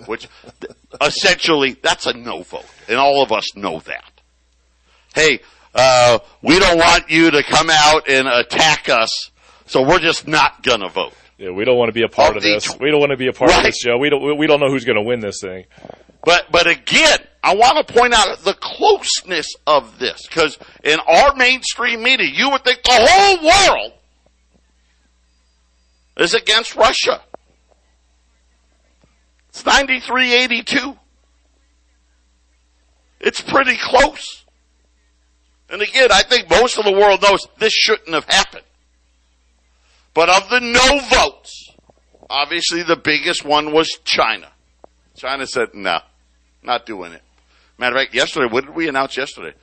which 0.06 0.28
essentially 1.02 1.76
that's 1.82 2.06
a 2.06 2.13
no 2.13 2.43
vote. 2.43 2.65
And 2.88 2.98
all 2.98 3.22
of 3.22 3.32
us 3.32 3.56
know 3.56 3.80
that. 3.82 4.12
Hey, 5.13 5.39
uh, 5.76 6.19
we 6.41 6.58
don't 6.60 6.78
want 6.78 7.10
you 7.10 7.32
to 7.32 7.43
come 7.43 7.69
out 7.69 8.08
and 8.08 8.28
attack 8.28 8.89
us, 8.89 9.32
so 9.65 9.82
we're 9.82 10.00
just 10.00 10.28
not 10.28 10.63
going 10.63 10.80
to 10.80 10.89
vote. 10.89 11.13
Yeah, 11.43 11.49
we 11.49 11.65
don't 11.65 11.77
want 11.77 11.89
to 11.89 11.93
be 11.93 12.03
a 12.03 12.08
part 12.08 12.32
of, 12.32 12.38
of 12.38 12.43
this. 12.43 12.63
Tw- 12.63 12.79
we 12.79 12.89
don't 12.89 13.01
want 13.01 13.10
to 13.10 13.17
be 13.17 13.27
a 13.27 13.34
part 13.34 13.51
right. 13.51 13.60
of 13.60 13.65
this, 13.65 13.79
Joe. 13.84 13.97
We 13.97 14.10
don't. 14.10 14.38
We 14.38 14.47
don't 14.47 14.62
know 14.62 14.69
who's 14.69 14.86
going 14.86 14.95
to 14.95 15.01
win 15.01 15.19
this 15.19 15.41
thing. 15.41 15.65
But 16.23 16.49
but 16.53 16.67
again, 16.67 17.17
I 17.43 17.56
want 17.56 17.86
to 17.86 17.93
point 17.93 18.13
out 18.13 18.39
the 18.39 18.53
closeness 18.53 19.53
of 19.67 19.99
this 19.99 20.25
because 20.25 20.58
in 20.86 21.01
our 21.01 21.36
mainstream 21.36 22.01
media, 22.01 22.29
you 22.34 22.49
would 22.51 22.63
think 22.63 22.82
the 22.84 22.91
whole 22.93 23.75
world 23.75 23.91
is 26.15 26.34
against 26.34 26.77
Russia. 26.77 27.21
It's 29.49 29.65
ninety 29.65 29.99
three 29.99 30.34
eighty 30.34 30.63
two. 30.63 30.95
It's 33.19 33.41
pretty 33.41 33.75
close. 33.75 34.45
And 35.69 35.82
again, 35.82 36.10
I 36.10 36.23
think 36.23 36.49
most 36.49 36.77
of 36.77 36.86
the 36.86 36.93
world 36.93 37.21
knows 37.21 37.45
this 37.58 37.73
shouldn't 37.73 38.13
have 38.13 38.29
happened. 38.29 38.63
But 40.13 40.30
of 40.30 40.49
the 40.49 40.60
no 40.60 40.99
votes, 40.99 41.71
obviously 42.30 42.84
the 42.84 42.95
biggest 42.95 43.43
one 43.43 43.73
was 43.73 43.89
China. 44.04 44.49
China 45.15 45.47
said, 45.47 45.69
no, 45.73 45.99
not 46.62 46.86
doing 46.86 47.13
it. 47.13 47.21
Matter 47.78 47.95
of 47.95 48.04
fact, 48.04 48.13
yesterday, 48.13 48.52
what 48.52 48.65
did 48.65 48.76
we 48.76 48.88
announce 48.88 49.17
yesterday? 49.17 49.56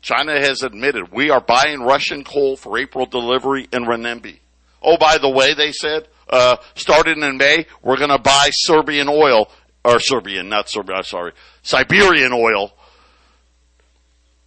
China 0.00 0.38
has 0.38 0.62
admitted 0.62 1.12
we 1.12 1.30
are 1.30 1.40
buying 1.40 1.80
Russian 1.80 2.24
coal 2.24 2.56
for 2.56 2.78
April 2.78 3.06
delivery 3.06 3.68
in 3.72 3.84
renminbi. 3.84 4.38
Oh, 4.82 4.96
by 4.96 5.18
the 5.18 5.28
way, 5.28 5.54
they 5.54 5.72
said, 5.72 6.08
uh, 6.30 6.56
starting 6.74 7.22
in 7.22 7.36
May, 7.36 7.66
we're 7.82 7.96
going 7.96 8.10
to 8.10 8.18
buy 8.18 8.50
Serbian 8.52 9.08
oil, 9.08 9.50
or 9.84 9.98
Serbian, 10.00 10.48
not 10.48 10.68
Serbian, 10.68 11.02
sorry, 11.02 11.32
Siberian 11.62 12.32
oil 12.32 12.72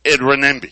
in 0.06 0.20
renminbi. 0.20 0.72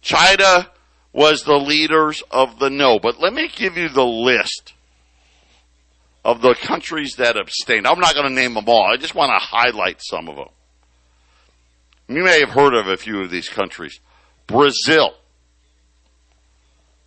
China 0.00 0.70
was 1.12 1.42
the 1.42 1.58
leaders 1.58 2.22
of 2.30 2.58
the 2.58 2.70
no. 2.70 2.98
But 2.98 3.20
let 3.20 3.32
me 3.32 3.48
give 3.48 3.76
you 3.76 3.88
the 3.88 4.06
list 4.06 4.74
of 6.24 6.40
the 6.40 6.54
countries 6.54 7.16
that 7.16 7.36
abstained. 7.36 7.86
I'm 7.86 8.00
not 8.00 8.14
going 8.14 8.28
to 8.28 8.34
name 8.34 8.54
them 8.54 8.64
all. 8.68 8.90
I 8.90 8.96
just 8.96 9.14
want 9.14 9.30
to 9.30 9.38
highlight 9.44 10.00
some 10.00 10.28
of 10.28 10.36
them. 10.36 10.48
You 12.08 12.24
may 12.24 12.40
have 12.40 12.50
heard 12.50 12.74
of 12.74 12.86
a 12.86 12.96
few 12.96 13.20
of 13.20 13.30
these 13.30 13.48
countries. 13.48 14.00
Brazil 14.46 15.14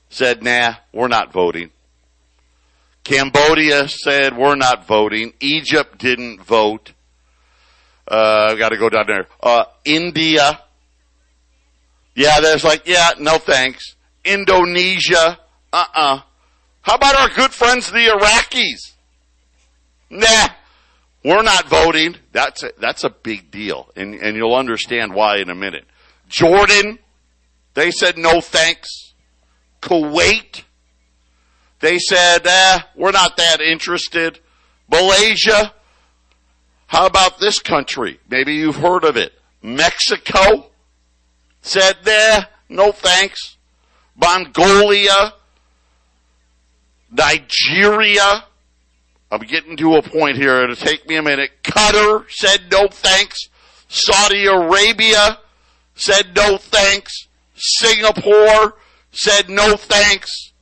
said, 0.10 0.44
nah, 0.44 0.76
we're 0.94 1.08
not 1.08 1.32
voting. 1.32 1.72
Cambodia 3.04 3.88
said, 3.88 4.36
we're 4.36 4.56
not 4.56 4.88
voting. 4.88 5.34
Egypt 5.40 5.98
didn't 5.98 6.42
vote. 6.42 6.94
Uh, 8.10 8.50
I've 8.52 8.58
got 8.58 8.70
to 8.70 8.78
go 8.78 8.90
down 8.90 9.06
there. 9.08 9.28
Uh, 9.42 9.66
India. 9.84 10.60
Yeah, 12.16 12.40
there's 12.40 12.64
like, 12.64 12.88
yeah, 12.88 13.12
no 13.20 13.38
thanks. 13.38 13.95
Indonesia. 14.26 15.40
Uh-uh. 15.72 16.22
How 16.82 16.96
about 16.96 17.16
our 17.16 17.30
good 17.30 17.52
friends, 17.52 17.92
the 17.92 17.98
Iraqis? 17.98 18.94
Nah, 20.10 20.50
we're 21.24 21.44
not 21.44 21.68
voting. 21.68 22.18
That's 22.32 22.64
a, 22.64 22.72
that's 22.80 23.04
a 23.04 23.10
big 23.10 23.50
deal. 23.52 23.90
And, 23.96 24.16
and 24.16 24.38
you'll 24.38 24.56
understand 24.56 25.14
why 25.14 25.38
in 25.38 25.50
a 25.50 25.56
minute. 25.56 25.86
Jordan, 26.28 27.00
they 27.74 27.92
said 27.92 28.18
no 28.18 28.42
thanks. 28.42 29.14
Kuwait, 29.82 30.64
they 31.80 32.00
said, 32.00 32.46
eh, 32.46 32.80
we're 32.96 33.12
not 33.12 33.38
that 33.38 33.62
interested. 33.62 34.40
Malaysia, 34.90 35.74
how 36.88 37.06
about 37.06 37.40
this 37.40 37.60
country? 37.60 38.20
Maybe 38.30 38.56
you've 38.56 38.78
heard 38.78 39.04
of 39.04 39.18
it. 39.18 39.34
Mexico 39.62 40.68
said, 41.62 41.98
nah, 42.06 42.46
no 42.70 42.92
thanks. 42.92 43.55
Mongolia, 44.16 45.34
Nigeria, 47.12 48.46
I'm 49.32 49.42
getting 49.42 49.76
to 49.78 49.96
a 49.96 50.02
point 50.02 50.38
here. 50.38 50.62
It'll 50.62 50.76
take 50.76 51.08
me 51.08 51.16
a 51.16 51.22
minute. 51.22 51.52
Qatar 51.64 52.26
said 52.30 52.72
no 52.72 52.88
thanks. 52.88 53.50
Saudi 53.88 54.46
Arabia 54.46 55.40
said 55.96 56.36
no 56.36 56.58
thanks. 56.58 57.28
Singapore 57.56 58.76
said 59.12 59.50
no 59.50 59.76
thanks. 59.76 60.54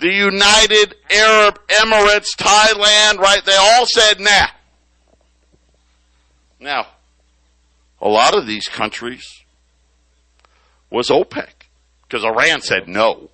The 0.00 0.12
United 0.12 0.96
Arab 1.10 1.60
Emirates, 1.68 2.36
Thailand, 2.36 3.18
right? 3.18 3.42
They 3.44 3.56
all 3.56 3.86
said 3.86 4.20
nah. 4.20 4.48
Now, 6.60 6.88
a 8.00 8.08
lot 8.08 8.36
of 8.36 8.46
these 8.46 8.68
countries 8.68 9.44
was 10.90 11.08
OPEC 11.08 11.63
because 12.14 12.24
Iran 12.24 12.60
said 12.60 12.86
no, 12.86 13.28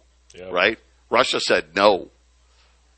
right? 0.51 0.79
Russia 1.11 1.39
said 1.39 1.77
no. 1.77 2.09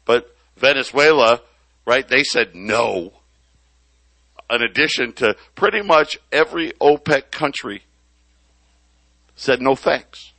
But 0.05 0.33
Venezuela, 0.57 1.40
right, 1.85 2.07
they 2.07 2.23
said 2.23 2.55
no. 2.55 3.14
In 4.49 4.62
addition 4.62 5.12
to 5.14 5.35
pretty 5.57 5.83
much 5.83 6.21
every 6.31 6.71
OPEC 6.81 7.33
country 7.33 7.83
said 9.35 9.61
no 9.61 9.75
thanks. 9.75 10.33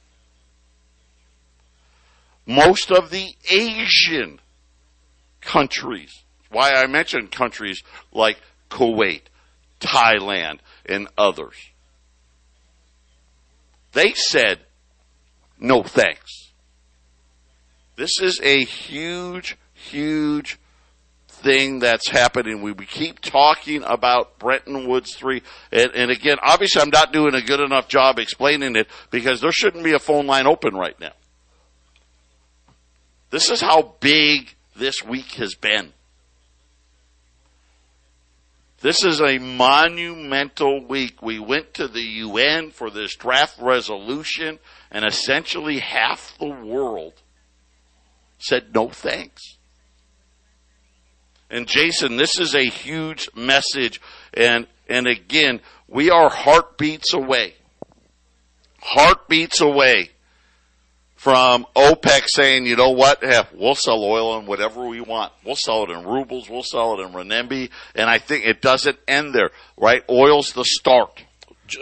Most 2.45 2.89
of 2.89 3.09
the 3.09 3.35
Asian 3.51 4.39
countries, 5.41 6.23
why 6.51 6.71
I 6.71 6.87
mentioned 6.87 7.33
countries 7.33 7.83
like 8.13 8.37
Kuwait, 8.69 9.23
Thailand, 9.81 10.59
and 10.85 11.09
others, 11.17 11.55
they 13.91 14.13
said 14.13 14.59
no 15.59 15.83
thanks. 15.83 16.51
This 17.95 18.19
is 18.21 18.39
a 18.41 18.63
huge, 18.65 19.57
huge 19.73 20.59
thing 21.27 21.79
that's 21.79 22.09
happening. 22.09 22.61
We, 22.61 22.71
we 22.71 22.85
keep 22.85 23.19
talking 23.19 23.83
about 23.83 24.39
Bretton 24.39 24.87
Woods 24.87 25.15
3. 25.15 25.43
And, 25.71 25.91
and 25.93 26.11
again, 26.11 26.37
obviously 26.41 26.81
I'm 26.81 26.89
not 26.89 27.13
doing 27.13 27.35
a 27.35 27.41
good 27.41 27.59
enough 27.59 27.87
job 27.87 28.17
explaining 28.17 28.75
it 28.75 28.87
because 29.11 29.41
there 29.41 29.51
shouldn't 29.51 29.83
be 29.83 29.93
a 29.93 29.99
phone 29.99 30.25
line 30.25 30.47
open 30.47 30.73
right 30.73 30.99
now. 30.99 31.13
This 33.29 33.49
is 33.49 33.61
how 33.61 33.95
big 33.99 34.55
this 34.75 35.03
week 35.03 35.33
has 35.33 35.55
been. 35.55 35.93
This 38.83 39.05
is 39.05 39.21
a 39.21 39.37
monumental 39.37 40.85
week. 40.85 41.21
We 41.21 41.39
went 41.39 41.75
to 41.75 41.87
the 41.87 42.01
UN 42.01 42.69
for 42.69 42.91
this 42.91 43.15
draft 43.15 43.57
resolution 43.61 44.59
and 44.91 45.05
essentially 45.05 45.79
half 45.79 46.37
the 46.37 46.49
world 46.49 47.13
said 48.39 48.75
no 48.75 48.89
thanks. 48.89 49.41
And 51.49 51.65
Jason, 51.65 52.17
this 52.17 52.37
is 52.37 52.55
a 52.55 52.65
huge 52.65 53.29
message. 53.33 54.01
And, 54.33 54.67
and 54.89 55.07
again, 55.07 55.61
we 55.87 56.11
are 56.11 56.29
heartbeats 56.29 57.13
away. 57.13 57.53
Heartbeats 58.81 59.61
away 59.61 60.09
from 61.23 61.65
OPEC 61.73 62.23
saying, 62.27 62.65
you 62.65 62.75
know 62.75 62.89
what, 62.89 63.23
we'll 63.53 63.75
sell 63.75 64.03
oil 64.03 64.37
in 64.39 64.45
whatever 64.45 64.85
we 64.85 64.99
want. 64.99 65.31
We'll 65.45 65.55
sell 65.55 65.83
it 65.83 65.89
in 65.89 66.05
rubles. 66.05 66.49
We'll 66.49 66.63
sell 66.63 66.99
it 66.99 67.03
in 67.05 67.13
renminbi. 67.13 67.69
And 67.95 68.09
I 68.09 68.17
think 68.17 68.45
it 68.45 68.61
doesn't 68.61 68.99
end 69.07 69.33
there, 69.33 69.51
right? 69.77 70.03
Oil's 70.09 70.51
the 70.51 70.65
start. 70.65 71.23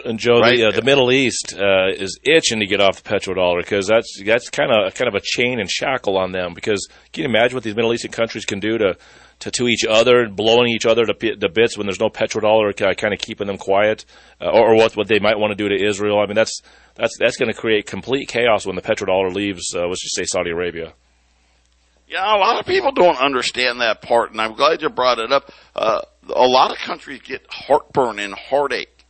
And 0.04 0.18
Joe, 0.18 0.38
Right. 0.40 0.56
the, 0.58 0.68
uh, 0.68 0.70
the 0.70 0.82
Middle 0.82 1.10
East 1.10 1.54
uh, 1.58 1.88
is 1.92 2.18
itching 2.22 2.60
to 2.60 2.66
get 2.66 2.80
off 2.80 3.02
the 3.02 3.08
petrodollar 3.08 3.58
because 3.58 3.88
that's 3.88 4.22
that's 4.24 4.48
kind 4.48 4.70
of 4.70 4.94
kind 4.94 5.08
of 5.08 5.14
a 5.14 5.20
chain 5.22 5.58
and 5.58 5.68
shackle 5.70 6.16
on 6.16 6.30
them. 6.32 6.54
Because 6.54 6.86
can 7.12 7.22
you 7.24 7.28
imagine 7.28 7.54
what 7.56 7.64
these 7.64 7.74
Middle 7.74 7.92
Eastern 7.92 8.12
countries 8.12 8.44
can 8.44 8.60
do 8.60 8.78
to 8.78 8.96
to, 9.40 9.50
to 9.50 9.66
each 9.66 9.84
other, 9.84 10.28
blowing 10.28 10.68
each 10.68 10.86
other 10.86 11.04
to, 11.04 11.14
pi- 11.14 11.34
to 11.34 11.48
bits 11.48 11.76
when 11.76 11.86
there's 11.88 11.98
no 11.98 12.08
petrodollar, 12.08 12.72
kind 12.96 13.12
of 13.12 13.18
keeping 13.18 13.48
them 13.48 13.58
quiet, 13.58 14.04
uh, 14.40 14.50
or, 14.50 14.70
or 14.70 14.76
what 14.76 14.96
what 14.96 15.08
they 15.08 15.18
might 15.18 15.36
want 15.38 15.50
to 15.50 15.56
do 15.56 15.68
to 15.68 15.84
Israel? 15.84 16.20
I 16.20 16.26
mean, 16.26 16.36
that's 16.36 16.62
that's 16.94 17.16
that's 17.18 17.36
going 17.36 17.52
to 17.52 17.58
create 17.58 17.84
complete 17.86 18.28
chaos 18.28 18.64
when 18.64 18.76
the 18.76 18.82
petrodollar 18.82 19.34
leaves. 19.34 19.74
Uh, 19.74 19.88
let's 19.88 20.00
just 20.02 20.14
say 20.14 20.24
Saudi 20.24 20.50
Arabia. 20.50 20.92
Yeah, 22.06 22.36
a 22.36 22.38
lot 22.38 22.60
of 22.60 22.66
people 22.66 22.92
don't 22.92 23.16
understand 23.18 23.80
that 23.80 24.02
part, 24.02 24.30
and 24.32 24.40
I'm 24.40 24.54
glad 24.54 24.80
you 24.82 24.90
brought 24.90 25.18
it 25.18 25.32
up. 25.32 25.50
Uh, 25.74 26.02
a 26.28 26.46
lot 26.46 26.70
of 26.70 26.76
countries 26.76 27.20
get 27.22 27.44
heartburn 27.50 28.18
and 28.20 28.34
heartache 28.34 29.01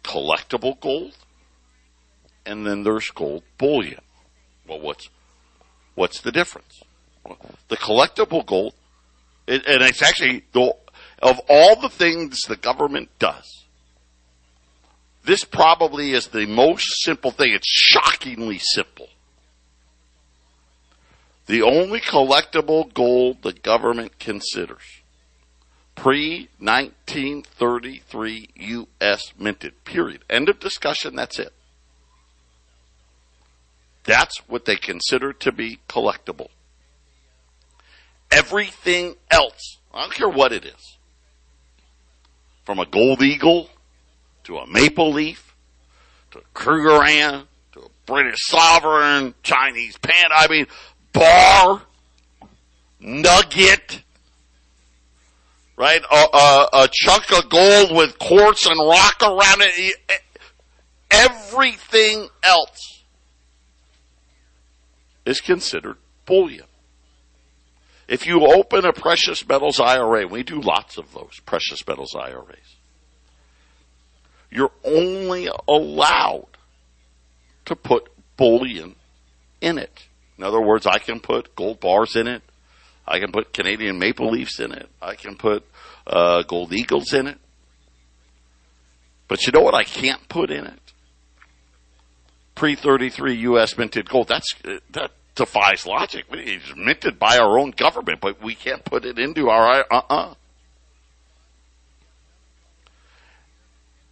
collectible 0.04 0.78
gold, 0.78 1.16
and 2.46 2.66
then 2.66 2.82
there's 2.84 3.10
gold 3.10 3.42
bullion. 3.58 4.00
Well, 4.68 4.80
what's 4.80 5.08
what's 5.94 6.20
the 6.20 6.32
difference? 6.32 6.82
Well, 7.24 7.38
the 7.68 7.76
collectible 7.76 8.44
gold, 8.44 8.74
it, 9.46 9.66
and 9.66 9.82
it's 9.82 10.02
actually 10.02 10.44
the, 10.52 10.74
of 11.20 11.40
all 11.48 11.80
the 11.80 11.88
things 11.88 12.42
the 12.42 12.56
government 12.56 13.10
does. 13.18 13.64
This 15.24 15.44
probably 15.44 16.12
is 16.12 16.28
the 16.28 16.46
most 16.46 17.02
simple 17.02 17.30
thing. 17.30 17.52
It's 17.52 17.68
shockingly 17.68 18.58
simple. 18.58 19.08
The 21.52 21.60
only 21.60 22.00
collectible 22.00 22.94
gold 22.94 23.42
the 23.42 23.52
government 23.52 24.18
considers 24.18 25.02
pre 25.94 26.48
1933 26.58 28.48
U.S. 28.54 29.34
minted. 29.38 29.84
Period. 29.84 30.24
End 30.30 30.48
of 30.48 30.58
discussion. 30.60 31.14
That's 31.14 31.38
it. 31.38 31.52
That's 34.04 34.38
what 34.48 34.64
they 34.64 34.76
consider 34.76 35.34
to 35.34 35.52
be 35.52 35.80
collectible. 35.90 36.48
Everything 38.30 39.16
else, 39.30 39.76
I 39.92 40.04
don't 40.04 40.14
care 40.14 40.30
what 40.30 40.54
it 40.54 40.64
is, 40.64 40.96
from 42.64 42.78
a 42.78 42.86
gold 42.86 43.20
eagle 43.20 43.68
to 44.44 44.56
a 44.56 44.66
maple 44.66 45.12
leaf 45.12 45.54
to 46.30 46.38
a 46.38 46.42
Krugerrand 46.54 47.44
to 47.72 47.80
a 47.80 47.88
British 48.06 48.38
sovereign, 48.46 49.34
Chinese 49.42 49.98
pan, 49.98 50.30
I 50.30 50.48
mean, 50.48 50.66
bar, 51.12 51.82
nugget, 53.00 54.02
right? 55.76 56.02
A, 56.10 56.36
a, 56.36 56.68
a, 56.72 56.88
chunk 56.92 57.32
of 57.32 57.48
gold 57.48 57.96
with 57.96 58.18
quartz 58.18 58.66
and 58.66 58.78
rock 58.78 59.22
around 59.22 59.62
it. 59.62 59.96
Everything 61.10 62.28
else 62.42 63.02
is 65.24 65.40
considered 65.40 65.96
bullion. 66.26 66.64
If 68.08 68.26
you 68.26 68.44
open 68.44 68.84
a 68.84 68.92
precious 68.92 69.46
metals 69.46 69.80
IRA, 69.80 70.26
we 70.26 70.42
do 70.42 70.60
lots 70.60 70.98
of 70.98 71.12
those 71.14 71.40
precious 71.46 71.86
metals 71.86 72.14
IRAs, 72.14 72.76
you're 74.50 74.72
only 74.84 75.48
allowed 75.66 76.48
to 77.64 77.76
put 77.76 78.08
bullion 78.36 78.96
in 79.60 79.78
it. 79.78 80.08
In 80.42 80.48
other 80.48 80.60
words, 80.60 80.88
I 80.88 80.98
can 80.98 81.20
put 81.20 81.54
gold 81.54 81.78
bars 81.78 82.16
in 82.16 82.26
it. 82.26 82.42
I 83.06 83.20
can 83.20 83.30
put 83.30 83.52
Canadian 83.52 84.00
maple 84.00 84.28
leafs 84.28 84.58
in 84.58 84.72
it. 84.72 84.88
I 85.00 85.14
can 85.14 85.36
put 85.36 85.64
uh, 86.04 86.42
gold 86.42 86.72
eagles 86.72 87.12
in 87.12 87.28
it. 87.28 87.38
But 89.28 89.46
you 89.46 89.52
know 89.52 89.60
what 89.60 89.76
I 89.76 89.84
can't 89.84 90.28
put 90.28 90.50
in 90.50 90.66
it? 90.66 90.80
Pre 92.56 92.74
33 92.74 93.36
U.S. 93.36 93.78
minted 93.78 94.08
gold. 94.08 94.26
That's, 94.26 94.52
that 94.90 95.12
defies 95.36 95.86
logic. 95.86 96.24
It's 96.32 96.74
minted 96.76 97.20
by 97.20 97.38
our 97.38 97.60
own 97.60 97.70
government, 97.70 98.20
but 98.20 98.42
we 98.42 98.56
can't 98.56 98.84
put 98.84 99.04
it 99.04 99.20
into 99.20 99.48
our, 99.48 99.84
uh-uh. 99.88 100.34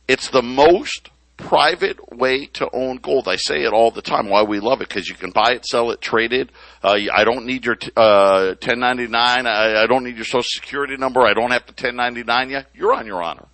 It's 0.06 0.30
the 0.30 0.42
most 0.42 1.10
private 1.40 2.16
way 2.16 2.46
to 2.46 2.68
own 2.72 2.96
gold. 2.96 3.28
I 3.28 3.36
say 3.36 3.62
it 3.62 3.72
all 3.72 3.90
the 3.90 4.02
time. 4.02 4.28
Why 4.28 4.42
we 4.42 4.60
love 4.60 4.80
it 4.80 4.88
because 4.88 5.08
you 5.08 5.14
can 5.14 5.30
buy 5.30 5.52
it, 5.52 5.66
sell 5.66 5.90
it, 5.90 6.00
trade 6.00 6.32
it. 6.32 6.50
Uh, 6.82 6.98
I 7.12 7.24
don't 7.24 7.46
need 7.46 7.64
your 7.64 7.76
uh, 7.96 8.54
1099. 8.60 9.46
I, 9.46 9.82
I, 9.82 9.86
don't 9.86 10.04
need 10.04 10.16
your 10.16 10.24
social 10.24 10.42
security 10.42 10.96
number. 10.96 11.22
I 11.22 11.34
don't 11.34 11.50
have 11.50 11.66
to 11.66 11.72
1099 11.72 12.50
you. 12.50 12.60
You're 12.74 12.94
on 12.94 13.06
your 13.06 13.22
honor. 13.22 13.46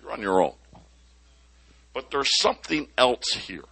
You're 0.00 0.12
on 0.12 0.20
your 0.20 0.42
own. 0.42 0.54
But 1.94 2.10
there's 2.10 2.40
something 2.40 2.88
else 2.96 3.34
here. 3.34 3.64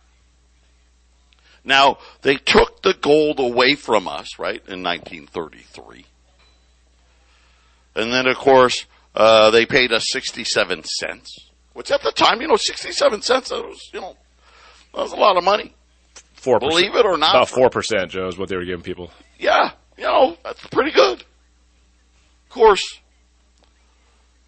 Now 1.65 1.99
they 2.23 2.37
took 2.37 2.83
the 2.83 2.95
gold 2.95 3.39
away 3.39 3.75
from 3.75 4.09
us, 4.09 4.39
right, 4.39 4.63
in 4.67 4.83
1933, 4.83 6.07
and 7.97 8.13
then 8.13 8.27
of 8.27 8.37
course 8.37 8.87
uh, 9.15 9.51
they 9.51 9.67
paid 9.67 9.93
us 9.93 10.05
67 10.11 10.85
cents 10.85 11.50
which 11.73 11.91
at 11.91 12.03
the 12.03 12.13
time, 12.13 12.41
you 12.41 12.49
know, 12.49 12.57
67 12.57 13.23
cents, 13.23 13.49
that 13.51 13.63
was, 13.63 13.91
you 13.93 14.01
know, 14.01 14.17
that 14.95 15.03
was 15.03 15.13
a 15.13 15.17
lot 15.17 15.37
of 15.37 15.45
money. 15.45 15.75
Four 16.35 16.59
Believe 16.59 16.95
it 16.95 17.05
or 17.05 17.19
not. 17.19 17.35
About 17.35 17.73
4%, 17.73 18.09
Joe, 18.09 18.27
is 18.27 18.39
what 18.39 18.49
they 18.49 18.57
were 18.57 18.65
giving 18.65 18.83
people. 18.83 19.11
Yeah, 19.39 19.73
you 19.97 20.05
know, 20.05 20.37
that's 20.43 20.67
pretty 20.69 20.91
good. 20.91 21.21
Of 21.21 22.49
course, 22.49 23.01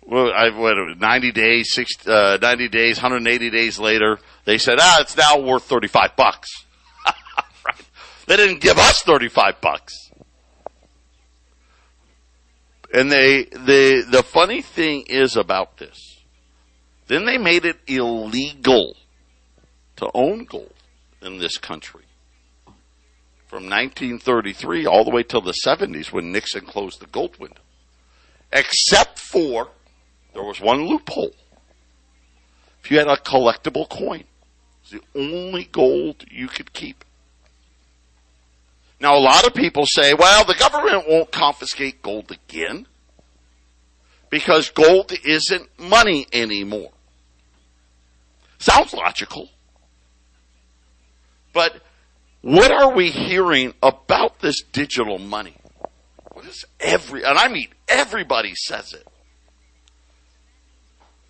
well, 0.05 0.33
I 0.33 0.51
what 0.51 0.75
90 0.99 1.33
days, 1.33 1.73
six, 1.73 2.07
uh, 2.07 2.39
90 2.41 2.69
days, 2.69 2.97
180 2.97 3.51
days 3.51 3.79
later, 3.79 4.19
they 4.45 4.59
said, 4.59 4.79
ah, 4.81 5.01
it's 5.01 5.17
now 5.17 5.39
worth 5.39 5.65
35 5.65 6.17
bucks. 6.17 6.49
right. 7.67 7.83
They 8.27 8.37
didn't 8.37 8.61
give 8.61 8.79
us 8.79 9.03
35 9.03 9.61
bucks. 9.61 10.11
And 12.93 13.11
they, 13.11 13.45
the, 13.45 14.05
the 14.11 14.23
funny 14.23 14.61
thing 14.61 15.05
is 15.09 15.37
about 15.37 15.79
this 15.79 16.12
then 17.13 17.27
they 17.27 17.37
made 17.37 17.67
it 17.67 17.79
illegal 17.87 18.97
to 19.97 20.11
own 20.15 20.47
gold 20.47 20.73
in 21.21 21.39
this 21.39 21.59
country. 21.59 22.05
From 23.47 23.65
1933 23.65 24.87
all 24.87 25.05
the 25.05 25.11
way 25.11 25.23
till 25.23 25.43
the 25.43 25.55
70s 25.67 26.11
when 26.11 26.33
Nixon 26.33 26.65
closed 26.65 27.01
the 27.01 27.07
gold 27.07 27.39
window. 27.39 27.61
Except 28.51 29.19
for, 29.19 29.69
there 30.33 30.43
was 30.43 30.59
one 30.59 30.87
loophole. 30.87 31.35
If 32.83 32.91
you 32.91 32.99
had 32.99 33.09
a 33.09 33.17
collectible 33.17 33.89
coin, 33.89 34.25
it's 34.81 34.93
the 34.93 35.03
only 35.15 35.65
gold 35.65 36.25
you 36.31 36.49
could 36.49 36.73
keep. 36.73 37.05
Now 39.01 39.17
a 39.17 39.21
lot 39.21 39.47
of 39.47 39.53
people 39.53 39.85
say, 39.85 40.15
well, 40.15 40.45
the 40.45 40.55
government 40.55 41.07
won't 41.07 41.31
confiscate 41.31 42.01
gold 42.01 42.33
again 42.33 42.87
because 44.31 44.71
gold 44.71 45.13
isn't 45.25 45.69
money 45.79 46.27
anymore. 46.33 46.92
Sounds 48.63 48.95
logical. 48.95 49.49
But 51.53 51.83
what 52.43 52.71
are 52.71 52.95
we 52.95 53.11
hearing 53.11 53.75
about 53.83 54.39
this 54.39 54.63
digital 54.63 55.19
money? 55.19 55.57
What 56.31 56.45
is 56.45 56.65
every, 56.79 57.25
and 57.25 57.37
I 57.37 57.49
mean 57.49 57.67
everybody 57.89 58.55
says 58.55 58.93
it. 58.93 59.05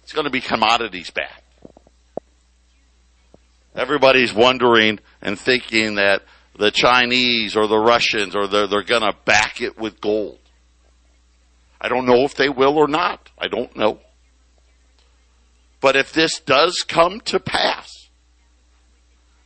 It's 0.02 0.12
going 0.12 0.26
to 0.26 0.30
be 0.30 0.42
commodities 0.42 1.10
back. 1.10 1.42
Everybody's 3.74 4.34
wondering 4.34 4.98
and 5.22 5.38
thinking 5.38 5.94
that 5.94 6.24
the 6.58 6.70
Chinese 6.70 7.56
or 7.56 7.66
the 7.66 7.78
Russians 7.78 8.36
or 8.36 8.46
they're, 8.46 8.66
they're 8.66 8.82
going 8.82 9.10
to 9.10 9.16
back 9.24 9.62
it 9.62 9.78
with 9.78 10.02
gold. 10.02 10.38
I 11.80 11.88
don't 11.88 12.04
know 12.04 12.24
if 12.24 12.34
they 12.34 12.50
will 12.50 12.76
or 12.76 12.88
not. 12.88 13.30
I 13.38 13.48
don't 13.48 13.74
know. 13.74 14.00
But 15.82 15.96
if 15.96 16.12
this 16.12 16.38
does 16.38 16.84
come 16.86 17.20
to 17.22 17.40
pass, 17.40 18.08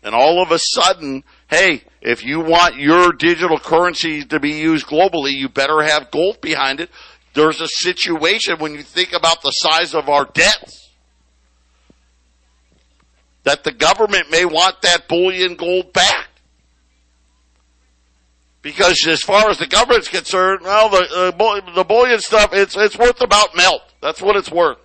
and 0.03 0.15
all 0.15 0.41
of 0.41 0.53
a 0.53 0.59
sudden, 0.61 1.25
hey, 1.49 1.83
if 2.03 2.23
you 2.23 2.41
want 2.41 2.77
your 2.77 3.13
digital 3.13 3.59
currency 3.59 4.23
to 4.27 4.39
be 4.39 4.53
used 4.53 4.87
globally, 4.87 5.33
you 5.33 5.49
better 5.49 5.83
have 5.83 6.11
gold 6.11 6.41
behind 6.43 6.79
it. 6.79 6.91
There's 7.33 7.61
a 7.61 7.69
situation 7.69 8.59
when 8.59 8.75
you 8.75 8.83
think 8.83 9.15
about 9.15 9.43
the 9.43 9.51
size 9.51 9.95
of 9.95 10.11
our 10.11 10.27
debts 10.27 10.91
that 13.45 13.65
the 13.65 13.73
government 13.73 14.31
may 14.31 14.45
want 14.45 14.83
that 14.83 15.09
bullion 15.09 15.57
gold 15.57 15.93
back. 15.93 16.29
Because 18.61 19.07
as 19.07 19.23
far 19.23 19.49
as 19.49 19.59
the 19.59 19.67
government's 19.67 20.09
concerned, 20.09 20.61
well, 20.65 20.91
the, 20.91 21.33
uh, 21.35 21.75
the 21.75 21.85
bullion 21.85 22.21
stuff, 22.21 22.51
it's, 22.53 22.77
it's 22.77 22.99
worth 22.99 23.23
about 23.23 23.57
melt. 23.57 23.83
That's 24.03 24.21
what 24.21 24.37
it's 24.37 24.51
worth. 24.51 24.79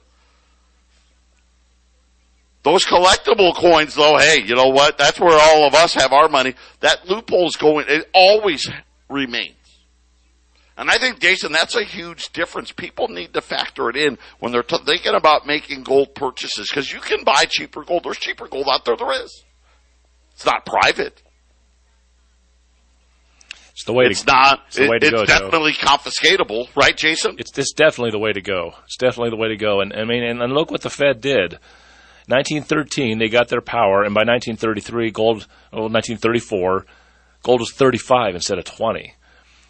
Those 2.63 2.85
collectible 2.85 3.55
coins, 3.55 3.95
though, 3.95 4.17
hey, 4.17 4.41
you 4.45 4.55
know 4.55 4.67
what? 4.69 4.97
That's 4.97 5.19
where 5.19 5.37
all 5.39 5.65
of 5.65 5.73
us 5.73 5.93
have 5.95 6.13
our 6.13 6.29
money. 6.29 6.53
That 6.81 7.07
loophole's 7.07 7.55
going, 7.55 7.85
it 7.89 8.07
always 8.13 8.69
remains. 9.09 9.55
And 10.77 10.89
I 10.89 10.97
think, 10.97 11.19
Jason, 11.19 11.51
that's 11.51 11.75
a 11.75 11.83
huge 11.83 12.29
difference. 12.33 12.71
People 12.71 13.07
need 13.07 13.33
to 13.33 13.41
factor 13.41 13.89
it 13.89 13.95
in 13.95 14.17
when 14.39 14.51
they're 14.51 14.63
t- 14.63 14.77
thinking 14.85 15.13
about 15.15 15.45
making 15.45 15.83
gold 15.83 16.15
purchases 16.15 16.69
because 16.69 16.91
you 16.91 16.99
can 16.99 17.23
buy 17.23 17.45
cheaper 17.49 17.83
gold. 17.83 18.03
There's 18.03 18.17
cheaper 18.17 18.47
gold 18.47 18.67
out 18.69 18.85
there. 18.85 18.95
There 18.95 19.23
is. 19.23 19.43
It's 20.33 20.45
not 20.45 20.65
private. 20.65 21.21
It's 23.73 23.85
the 23.85 23.93
way 23.93 24.05
It's 24.05 24.21
to, 24.21 24.31
not. 24.31 24.61
it's 24.67 24.77
the 24.77 24.87
way 24.89 24.99
to 24.99 25.07
it- 25.07 25.11
go, 25.11 25.21
it's 25.21 25.31
Joe. 25.33 25.39
definitely 25.39 25.73
confiscatable, 25.73 26.67
right, 26.75 26.95
Jason? 26.95 27.35
It's, 27.39 27.57
it's 27.57 27.73
definitely 27.73 28.11
the 28.11 28.19
way 28.19 28.31
to 28.33 28.41
go. 28.41 28.73
It's 28.85 28.97
definitely 28.97 29.31
the 29.31 29.37
way 29.37 29.47
to 29.49 29.57
go. 29.57 29.81
And 29.81 29.93
I 29.93 30.03
mean, 30.05 30.23
and, 30.23 30.41
and 30.41 30.53
look 30.53 30.71
what 30.71 30.81
the 30.81 30.89
Fed 30.89 31.21
did. 31.21 31.57
1913, 32.31 33.19
they 33.19 33.29
got 33.29 33.49
their 33.49 33.61
power, 33.61 34.03
and 34.03 34.13
by 34.13 34.21
1933, 34.21 35.11
gold, 35.11 35.47
well, 35.71 35.83
1934, 35.83 36.85
gold 37.43 37.59
was 37.59 37.71
35 37.73 38.35
instead 38.35 38.57
of 38.57 38.65
20. 38.65 39.13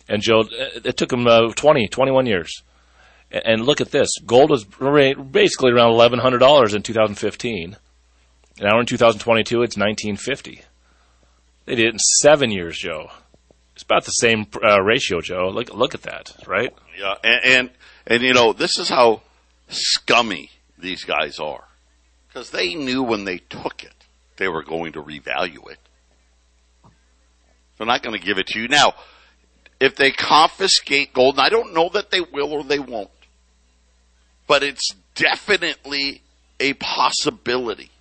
And 0.08 0.22
Joe, 0.22 0.44
it 0.50 0.98
took 0.98 1.10
them 1.10 1.28
uh, 1.28 1.52
20, 1.54 1.88
21 1.88 2.26
years. 2.26 2.64
And, 3.32 3.46
and 3.46 3.66
look 3.66 3.82
at 3.82 3.92
this: 3.92 4.10
gold 4.26 4.50
was 4.50 4.66
basically 4.66 5.72
around 5.72 5.94
$1,100 5.94 6.76
in 6.76 6.82
2015. 6.82 7.78
Now 8.60 8.80
in 8.80 8.86
2022, 8.86 9.64
it's 9.64 9.78
1950. 9.78 10.62
They 11.66 11.76
did 11.76 11.86
it 11.86 11.94
in 11.94 12.00
seven 12.00 12.52
years, 12.52 12.78
Joe. 12.78 13.12
It's 13.76 13.84
about 13.84 14.06
the 14.06 14.12
same 14.12 14.46
uh, 14.64 14.82
ratio, 14.82 15.22
Joe. 15.22 15.50
Look, 15.50 15.74
look 15.74 15.96
at 15.96 16.04
that, 16.04 16.34
right? 16.46 16.74
Yeah, 17.00 17.16
and, 17.24 17.46
and 17.46 17.70
and 18.06 18.24
you 18.24 18.34
know 18.34 18.54
this 18.54 18.78
is 18.78 18.90
how 18.90 19.22
scummy 19.70 20.52
these 20.78 21.04
guys 21.04 21.40
are, 21.40 21.64
because 22.32 22.52
they 22.52 22.76
knew 22.76 23.04
when 23.04 23.26
they 23.26 23.38
took 23.38 23.84
it 23.84 24.02
they 24.42 24.48
were 24.48 24.64
going 24.64 24.94
to 24.94 25.04
revalue 25.04 25.70
it. 25.70 25.78
They're 27.78 27.86
not 27.86 28.02
going 28.02 28.20
to 28.20 28.26
give 28.26 28.40
it 28.40 28.48
to 28.48 28.60
you 28.60 28.68
now. 28.68 28.94
If 29.80 29.96
they 29.96 30.10
confiscate 30.10 31.14
gold, 31.14 31.36
and 31.36 31.46
I 31.46 31.50
don't 31.50 31.76
know 31.76 31.90
that 31.90 32.10
they 32.10 32.22
will 32.22 32.52
or 32.52 32.64
they 32.64 32.80
won't, 32.80 33.12
but 34.48 34.64
it's 34.64 34.96
definitely 35.14 36.24
a 36.60 36.74
possibility. 36.74 37.92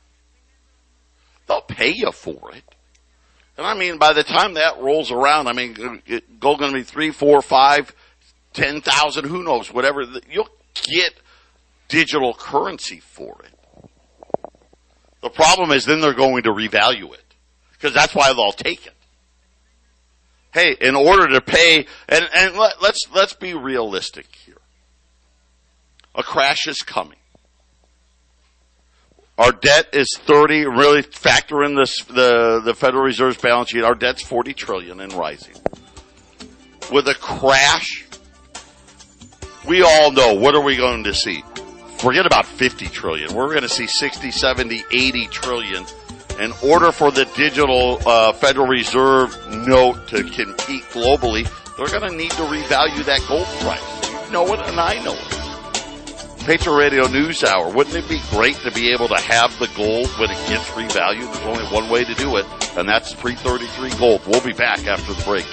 They'll 1.47 1.61
pay 1.61 1.91
you 1.91 2.11
for 2.11 2.55
it. 2.55 2.64
And 3.59 3.66
I 3.66 3.74
mean, 3.74 3.99
by 3.99 4.14
the 4.14 4.24
time 4.24 4.55
that 4.55 4.81
rolls 4.81 5.11
around, 5.11 5.47
I 5.47 5.53
mean, 5.53 5.74
gold 6.41 6.59
going 6.59 6.72
to 6.72 6.78
be 6.78 6.85
three, 6.85 7.11
four, 7.11 7.43
five, 7.43 7.95
ten 8.55 8.81
thousand, 8.81 9.26
who 9.26 9.43
knows, 9.43 9.70
whatever. 9.70 10.07
You'll 10.31 10.49
get 10.74 11.12
digital 11.89 12.33
currency 12.33 13.01
for 13.01 13.37
it. 13.45 13.59
The 15.23 15.31
problem 15.31 15.71
is 15.71 15.85
then 15.85 16.01
they're 16.01 16.14
going 16.14 16.45
to 16.45 16.51
revalue 16.51 17.12
it 17.12 17.35
because 17.73 17.95
that's 17.95 18.14
why 18.14 18.33
they'll 18.33 18.53
take 18.53 18.87
it. 18.87 18.95
Hey, 20.53 20.77
in 20.81 20.97
order 20.97 21.29
to 21.29 21.41
pay, 21.41 21.87
and, 22.09 22.29
and 22.35 22.57
let, 22.57 22.83
let's, 22.83 23.07
let's 23.14 23.35
be 23.35 23.55
realistic 23.55 24.27
here. 24.45 24.57
A 26.14 26.23
crash 26.23 26.66
is 26.66 26.83
coming. 26.83 27.18
Our 29.39 29.53
debt 29.53 29.91
is 29.95 30.18
30, 30.23 30.66
really 30.66 31.03
factor 31.03 31.62
in 31.64 31.75
this, 31.75 32.05
the, 32.05 32.61
the 32.62 32.75
Federal 32.75 33.05
Reserve's 33.05 33.39
balance 33.39 33.71
sheet. 33.71 33.85
Our 33.85 33.95
debt's 33.95 34.23
40 34.23 34.53
trillion 34.55 35.01
and 35.01 35.12
rising. 35.12 35.55
With 36.93 37.09
a 37.09 37.14
crash, 37.14 38.05
we 39.66 39.83
all 39.83 40.11
know 40.11 40.35
what 40.35 40.55
are 40.55 40.61
we 40.61 40.77
going 40.77 41.05
to 41.05 41.14
see? 41.14 41.43
Forget 42.01 42.24
about 42.24 42.46
50 42.46 42.88
trillion. 42.88 43.34
We're 43.34 43.51
going 43.51 43.61
to 43.61 43.68
see 43.68 43.86
60, 43.86 44.30
70, 44.30 44.84
80 44.90 45.26
trillion. 45.26 45.84
In 46.40 46.51
order 46.64 46.92
for 46.92 47.11
the 47.11 47.26
digital 47.36 48.01
uh, 48.07 48.32
Federal 48.32 48.66
Reserve 48.66 49.36
note 49.66 50.09
to 50.09 50.22
compete 50.22 50.84
globally, 50.84 51.46
they're 51.76 51.88
going 51.88 52.11
to 52.11 52.16
need 52.16 52.30
to 52.30 52.42
revalue 52.44 53.05
that 53.05 53.22
gold 53.28 53.44
price. 53.61 54.24
You 54.24 54.32
know 54.32 54.46
it, 54.55 54.61
and 54.61 54.80
I 54.80 55.03
know 55.05 55.12
it. 55.12 56.46
Patriot 56.46 56.74
Radio 56.74 57.07
News 57.07 57.44
Hour. 57.44 57.70
Wouldn't 57.70 57.94
it 57.94 58.09
be 58.09 58.18
great 58.30 58.57
to 58.57 58.72
be 58.72 58.90
able 58.92 59.09
to 59.09 59.20
have 59.20 59.59
the 59.59 59.68
gold 59.76 60.09
when 60.18 60.30
it 60.30 60.48
gets 60.48 60.70
revalued? 60.70 61.30
There's 61.34 61.46
only 61.46 61.64
one 61.64 61.90
way 61.90 62.05
to 62.05 62.14
do 62.14 62.38
it, 62.38 62.46
and 62.78 62.88
that's 62.88 63.12
pre 63.12 63.34
33 63.34 63.90
gold. 63.98 64.22
We'll 64.26 64.40
be 64.40 64.55
back 64.55 64.86
after 64.86 65.12
the 65.12 65.22
break. 65.24 65.44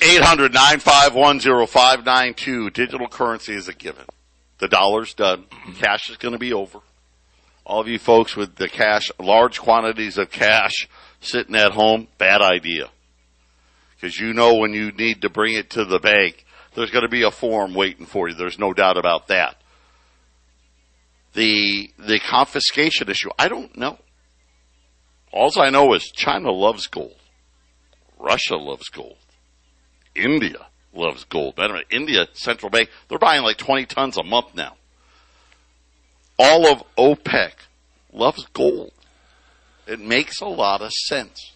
800 0.00 0.54
951 0.54 1.40
0592. 1.66 2.70
Digital 2.70 3.08
currency 3.08 3.54
is 3.54 3.66
a 3.66 3.74
given. 3.74 4.04
The 4.60 4.68
dollar's 4.68 5.14
done. 5.14 5.46
Cash 5.78 6.10
is 6.10 6.18
going 6.18 6.32
to 6.32 6.38
be 6.38 6.52
over. 6.52 6.80
All 7.64 7.80
of 7.80 7.88
you 7.88 7.98
folks 7.98 8.36
with 8.36 8.56
the 8.56 8.68
cash, 8.68 9.10
large 9.18 9.58
quantities 9.58 10.18
of 10.18 10.30
cash 10.30 10.86
sitting 11.20 11.56
at 11.56 11.72
home, 11.72 12.08
bad 12.18 12.42
idea. 12.42 12.90
Because 13.94 14.18
you 14.18 14.32
know 14.32 14.56
when 14.56 14.72
you 14.74 14.92
need 14.92 15.22
to 15.22 15.30
bring 15.30 15.54
it 15.54 15.70
to 15.70 15.84
the 15.84 15.98
bank, 15.98 16.44
there's 16.74 16.90
going 16.90 17.04
to 17.04 17.08
be 17.08 17.22
a 17.22 17.30
form 17.30 17.74
waiting 17.74 18.06
for 18.06 18.28
you. 18.28 18.34
There's 18.34 18.58
no 18.58 18.72
doubt 18.72 18.98
about 18.98 19.28
that. 19.28 19.56
The 21.32 21.90
the 21.98 22.18
confiscation 22.18 23.08
issue, 23.08 23.30
I 23.38 23.48
don't 23.48 23.76
know. 23.76 23.98
All 25.32 25.50
I 25.60 25.70
know 25.70 25.94
is 25.94 26.10
China 26.10 26.50
loves 26.50 26.86
gold. 26.86 27.16
Russia 28.18 28.56
loves 28.56 28.88
gold. 28.88 29.16
India 30.14 30.66
loves 30.92 31.24
gold. 31.24 31.56
The 31.56 31.68
way, 31.68 31.84
India 31.90 32.26
central 32.32 32.70
bank, 32.70 32.90
they're 33.08 33.18
buying 33.18 33.42
like 33.42 33.56
20 33.56 33.86
tons 33.86 34.16
a 34.16 34.22
month 34.22 34.54
now. 34.54 34.76
All 36.38 36.66
of 36.66 36.82
OPEC 36.96 37.52
loves 38.12 38.46
gold. 38.52 38.92
It 39.86 40.00
makes 40.00 40.40
a 40.40 40.46
lot 40.46 40.82
of 40.82 40.92
sense. 40.92 41.52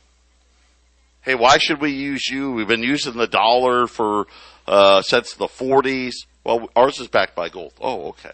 Hey, 1.22 1.35
why 1.35 1.59
should 1.59 1.80
we 1.80 1.93
use 1.93 2.28
you? 2.28 2.53
We've 2.53 2.68
been 2.68 2.82
using 2.82 3.14
the 3.14 3.26
dollar 3.26 3.87
for 3.87 4.26
uh, 4.66 5.03
since 5.03 5.35
the 5.35 5.47
40s. 5.47 6.12
Well, 6.45 6.68
ours 6.76 7.01
is 7.01 7.09
backed 7.09 7.35
by 7.35 7.49
gold. 7.49 7.72
Oh, 7.80 8.09
okay. 8.09 8.32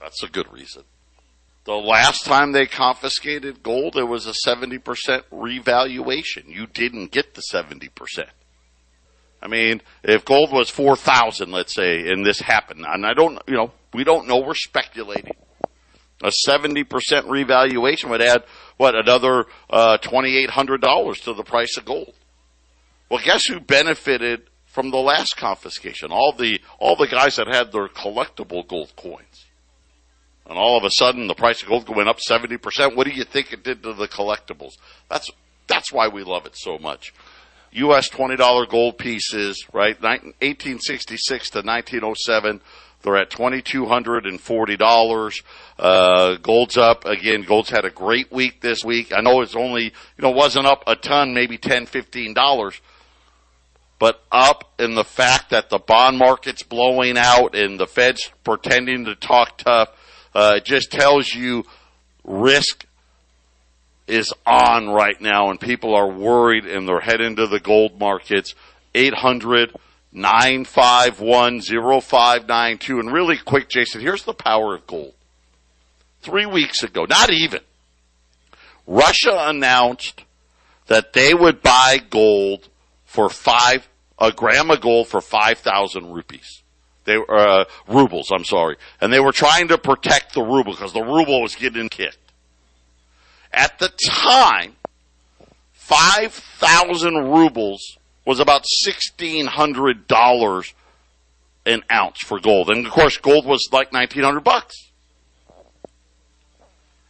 That's 0.00 0.22
a 0.22 0.28
good 0.28 0.52
reason. 0.52 0.84
The 1.64 1.72
last 1.72 2.24
time 2.24 2.52
they 2.52 2.66
confiscated 2.66 3.62
gold, 3.62 3.96
it 3.96 4.04
was 4.04 4.26
a 4.26 4.34
70% 4.46 5.22
revaluation. 5.30 6.44
You 6.48 6.66
didn't 6.66 7.10
get 7.10 7.34
the 7.34 7.42
70%. 7.52 7.88
I 9.44 9.48
mean, 9.48 9.82
if 10.02 10.24
gold 10.24 10.52
was 10.52 10.70
4,000, 10.70 11.52
let's 11.52 11.74
say, 11.74 12.08
and 12.08 12.24
this 12.24 12.40
happened, 12.40 12.86
and 12.88 13.04
I 13.04 13.12
don't, 13.12 13.38
you 13.46 13.54
know, 13.54 13.72
we 13.92 14.02
don't 14.02 14.26
know, 14.26 14.38
we're 14.38 14.54
speculating. 14.54 15.36
A 16.22 16.32
70% 16.48 17.28
revaluation 17.28 18.08
would 18.08 18.22
add, 18.22 18.44
what, 18.78 18.94
another 18.94 19.44
uh, 19.68 19.98
$2,800 19.98 21.24
to 21.24 21.34
the 21.34 21.44
price 21.44 21.76
of 21.76 21.84
gold. 21.84 22.14
Well, 23.10 23.20
guess 23.22 23.44
who 23.44 23.60
benefited 23.60 24.48
from 24.64 24.90
the 24.90 24.96
last 24.96 25.36
confiscation? 25.36 26.10
All 26.10 26.32
the, 26.32 26.58
all 26.78 26.96
the 26.96 27.06
guys 27.06 27.36
that 27.36 27.46
had 27.46 27.70
their 27.70 27.88
collectible 27.88 28.66
gold 28.66 28.96
coins. 28.96 29.44
And 30.46 30.56
all 30.56 30.78
of 30.78 30.84
a 30.84 30.90
sudden, 30.90 31.26
the 31.26 31.34
price 31.34 31.62
of 31.62 31.68
gold 31.68 31.94
went 31.94 32.08
up 32.08 32.18
70%. 32.18 32.96
What 32.96 33.06
do 33.06 33.12
you 33.12 33.24
think 33.24 33.52
it 33.52 33.62
did 33.62 33.82
to 33.82 33.92
the 33.92 34.08
collectibles? 34.08 34.72
That's, 35.10 35.30
that's 35.66 35.92
why 35.92 36.08
we 36.08 36.22
love 36.22 36.46
it 36.46 36.56
so 36.56 36.78
much. 36.78 37.12
U.S. 37.74 38.08
$20 38.08 38.68
gold 38.68 38.98
pieces, 38.98 39.64
right? 39.72 40.00
1866 40.00 41.50
to 41.50 41.58
1907. 41.58 42.60
They're 43.02 43.16
at 43.16 43.30
$2,240. 43.30 45.42
Uh, 45.78 46.36
gold's 46.36 46.78
up. 46.78 47.04
Again, 47.04 47.42
gold's 47.42 47.70
had 47.70 47.84
a 47.84 47.90
great 47.90 48.32
week 48.32 48.60
this 48.60 48.84
week. 48.84 49.12
I 49.14 49.20
know 49.20 49.42
it's 49.42 49.56
only, 49.56 49.84
you 49.84 50.22
know, 50.22 50.30
wasn't 50.30 50.66
up 50.66 50.84
a 50.86 50.96
ton, 50.96 51.34
maybe 51.34 51.58
$10, 51.58 51.88
$15, 51.88 52.80
but 53.98 54.24
up 54.32 54.72
in 54.78 54.94
the 54.94 55.04
fact 55.04 55.50
that 55.50 55.68
the 55.68 55.78
bond 55.78 56.16
market's 56.16 56.62
blowing 56.62 57.18
out 57.18 57.54
and 57.54 57.78
the 57.78 57.86
Fed's 57.86 58.30
pretending 58.42 59.04
to 59.04 59.14
talk 59.14 59.58
tough. 59.58 59.90
Uh, 60.34 60.60
just 60.60 60.90
tells 60.90 61.34
you 61.34 61.64
risk 62.24 62.86
is 64.06 64.32
on 64.46 64.88
right 64.88 65.20
now 65.20 65.50
and 65.50 65.58
people 65.58 65.94
are 65.94 66.10
worried 66.10 66.66
and 66.66 66.86
they're 66.86 67.00
heading 67.00 67.36
to 67.36 67.46
the 67.46 67.60
gold 67.60 67.98
markets. 67.98 68.54
800 68.94 69.74
951 70.14 71.60
0592. 71.60 73.00
And 73.00 73.12
really 73.12 73.36
quick, 73.36 73.68
Jason, 73.68 74.00
here's 74.00 74.22
the 74.22 74.34
power 74.34 74.74
of 74.74 74.86
gold. 74.86 75.14
Three 76.22 76.46
weeks 76.46 76.82
ago, 76.82 77.04
not 77.04 77.30
even, 77.30 77.60
Russia 78.86 79.36
announced 79.48 80.24
that 80.86 81.12
they 81.12 81.34
would 81.34 81.62
buy 81.62 81.98
gold 82.10 82.68
for 83.04 83.28
five, 83.28 83.88
a 84.18 84.32
gram 84.32 84.70
of 84.70 84.80
gold 84.80 85.08
for 85.08 85.20
5,000 85.20 86.12
rupees. 86.12 86.62
They 87.04 87.18
were, 87.18 87.36
uh, 87.36 87.64
rubles, 87.88 88.30
I'm 88.32 88.44
sorry. 88.44 88.76
And 89.00 89.12
they 89.12 89.20
were 89.20 89.32
trying 89.32 89.68
to 89.68 89.78
protect 89.78 90.34
the 90.34 90.42
ruble 90.42 90.72
because 90.72 90.94
the 90.94 91.02
ruble 91.02 91.42
was 91.42 91.54
getting 91.54 91.88
kicked. 91.88 92.18
At 93.54 93.78
the 93.78 93.88
time, 93.88 94.74
5,000 95.72 97.14
rubles 97.14 97.98
was 98.24 98.40
about 98.40 98.64
$1,600 98.86 100.72
an 101.66 101.82
ounce 101.90 102.18
for 102.18 102.40
gold. 102.40 102.68
And 102.70 102.84
of 102.84 102.92
course, 102.92 103.16
gold 103.18 103.46
was 103.46 103.68
like 103.70 103.92
1900 103.92 104.42
bucks. 104.42 104.90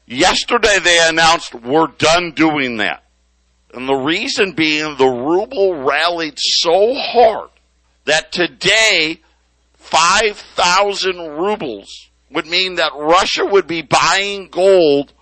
Yesterday 0.07 0.79
they 0.81 1.09
announced 1.09 1.55
we're 1.55 1.87
done 1.87 2.33
doing 2.33 2.77
that. 2.77 3.05
And 3.73 3.89
the 3.89 3.95
reason 3.95 4.53
being 4.53 4.99
the 4.99 5.07
ruble 5.07 5.83
rallied 5.83 6.35
so 6.37 6.93
hard 6.95 7.49
that 8.05 8.33
today 8.33 9.21
5,000 9.77 11.17
rubles 11.17 12.11
would 12.31 12.47
mean 12.47 12.75
that 12.75 12.93
Russia 12.95 13.47
would 13.47 13.67
be 13.67 13.81
buying 13.81 14.49
gold 14.49 15.14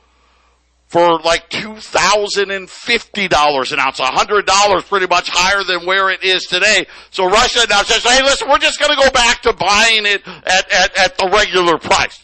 for 0.93 1.19
like 1.21 1.49
$2,050 1.49 3.73
an 3.73 3.81
ounce, 3.81 3.99
$100 3.99 4.89
pretty 4.91 5.07
much 5.07 5.31
higher 5.31 5.65
than 5.65 5.87
where 5.87 6.11
it 6.11 6.23
is 6.23 6.45
today. 6.45 6.87
So 7.11 7.25
Russia 7.25 7.61
now 7.71 7.83
says, 7.83 8.03
hey, 8.03 8.23
listen, 8.23 8.47
we're 8.47 8.59
just 8.59 8.79
going 8.79 8.95
to 8.95 9.03
go 9.03 9.11
back 9.11 9.41
to 9.43 9.55
buying 9.55 10.05
it 10.05 10.21
at, 10.29 10.71
at, 10.71 10.99
at 10.99 11.17
the 11.17 11.31
regular 11.33 11.79
price. 11.79 12.23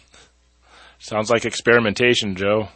Sounds 0.98 1.30
like 1.30 1.46
experimentation, 1.46 2.36
Joe. 2.36 2.68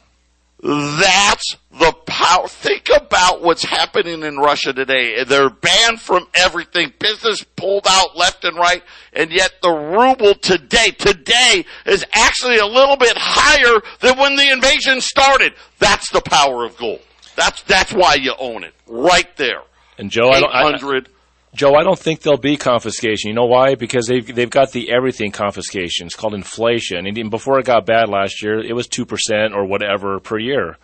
That's 0.62 1.56
the 1.72 1.92
power. 2.06 2.46
Think 2.46 2.88
about 2.94 3.42
what's 3.42 3.64
happening 3.64 4.22
in 4.22 4.36
Russia 4.36 4.72
today. 4.72 5.24
They're 5.24 5.50
banned 5.50 6.00
from 6.00 6.28
everything. 6.34 6.92
Business 7.00 7.42
pulled 7.42 7.86
out 7.88 8.16
left 8.16 8.44
and 8.44 8.56
right. 8.56 8.84
And 9.12 9.32
yet 9.32 9.54
the 9.60 9.70
ruble 9.70 10.34
today, 10.34 10.90
today 10.90 11.64
is 11.84 12.04
actually 12.12 12.58
a 12.58 12.66
little 12.66 12.96
bit 12.96 13.14
higher 13.16 13.80
than 14.00 14.18
when 14.18 14.36
the 14.36 14.50
invasion 14.50 15.00
started. 15.00 15.54
That's 15.80 16.10
the 16.10 16.20
power 16.20 16.64
of 16.64 16.76
gold. 16.76 17.00
That's, 17.34 17.62
that's 17.64 17.92
why 17.92 18.14
you 18.14 18.34
own 18.38 18.62
it. 18.62 18.74
Right 18.86 19.36
there. 19.36 19.62
And 19.98 20.12
Joe, 20.12 20.30
I 20.30 20.40
don't, 20.40 20.54
I, 20.54 20.68
800. 20.68 21.08
Joe, 21.54 21.74
I 21.74 21.82
don't 21.82 21.98
think 21.98 22.20
there'll 22.20 22.38
be 22.38 22.56
confiscation. 22.56 23.28
You 23.28 23.34
know 23.34 23.44
why? 23.44 23.74
Because 23.74 24.06
they've 24.06 24.34
they've 24.34 24.48
got 24.48 24.72
the 24.72 24.90
everything 24.90 25.32
confiscation. 25.32 26.06
It's 26.06 26.16
called 26.16 26.34
inflation. 26.34 27.06
And 27.06 27.18
even 27.18 27.30
before 27.30 27.58
it 27.58 27.66
got 27.66 27.84
bad 27.84 28.08
last 28.08 28.42
year, 28.42 28.58
it 28.58 28.74
was 28.74 28.86
two 28.88 29.04
percent 29.04 29.52
or 29.54 29.66
whatever 29.66 30.18
per 30.18 30.38
year. 30.38 30.78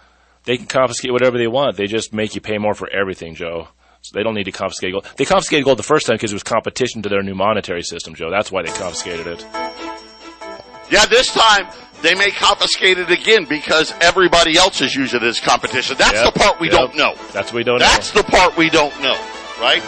They 0.45 0.57
can 0.59 0.67
confiscate 0.67 1.13
whatever 1.13 1.39
they 1.39 1.47
want. 1.47 1.77
They 1.77 1.87
just 1.87 2.13
make 2.13 2.35
you 2.35 2.41
pay 2.41 2.59
more 2.59 2.75
for 2.75 2.89
everything, 2.91 3.35
Joe. 3.35 3.69
So 4.03 4.13
they 4.15 4.23
don't 4.23 4.35
need 4.35 4.45
to 4.45 4.53
confiscate 4.53 4.93
gold. 4.93 5.09
They 5.17 5.25
confiscated 5.25 5.65
gold 5.65 5.79
the 5.79 5.83
first 5.83 6.07
time 6.07 6.17
because 6.17 6.33
it 6.33 6.37
was 6.37 6.43
competition 6.45 7.03
to 7.03 7.09
their 7.09 7.23
new 7.23 7.35
monetary 7.35 7.83
system, 7.83 8.15
Joe. 8.15 8.31
That's 8.31 8.53
why 8.53 8.63
they 8.63 8.73
confiscated 8.73 9.27
it. 9.27 9.45
Yeah, 10.91 11.05
this 11.07 11.33
time 11.33 11.67
they 12.03 12.15
may 12.15 12.31
confiscate 12.31 12.99
it 12.99 13.11
again 13.11 13.45
because 13.47 13.93
everybody 14.01 14.57
else 14.57 14.81
is 14.81 14.95
using 14.95 15.23
it 15.23 15.27
as 15.27 15.41
competition. 15.41 15.97
That's 15.99 16.13
Yep, 16.23 16.35
the 16.35 16.39
part 16.41 16.61
we 16.61 16.71
yep. 16.71 16.77
don't 16.77 16.97
know. 16.97 17.15
That's 17.33 17.53
what 17.53 17.55
we 17.55 17.65
don't 17.65 17.79
That's 17.81 18.15
know. 18.15 18.23
the 18.23 18.29
part 18.31 18.57
we 18.57 18.71
don't 18.71 18.99
know, 19.03 19.19
right? 19.61 19.83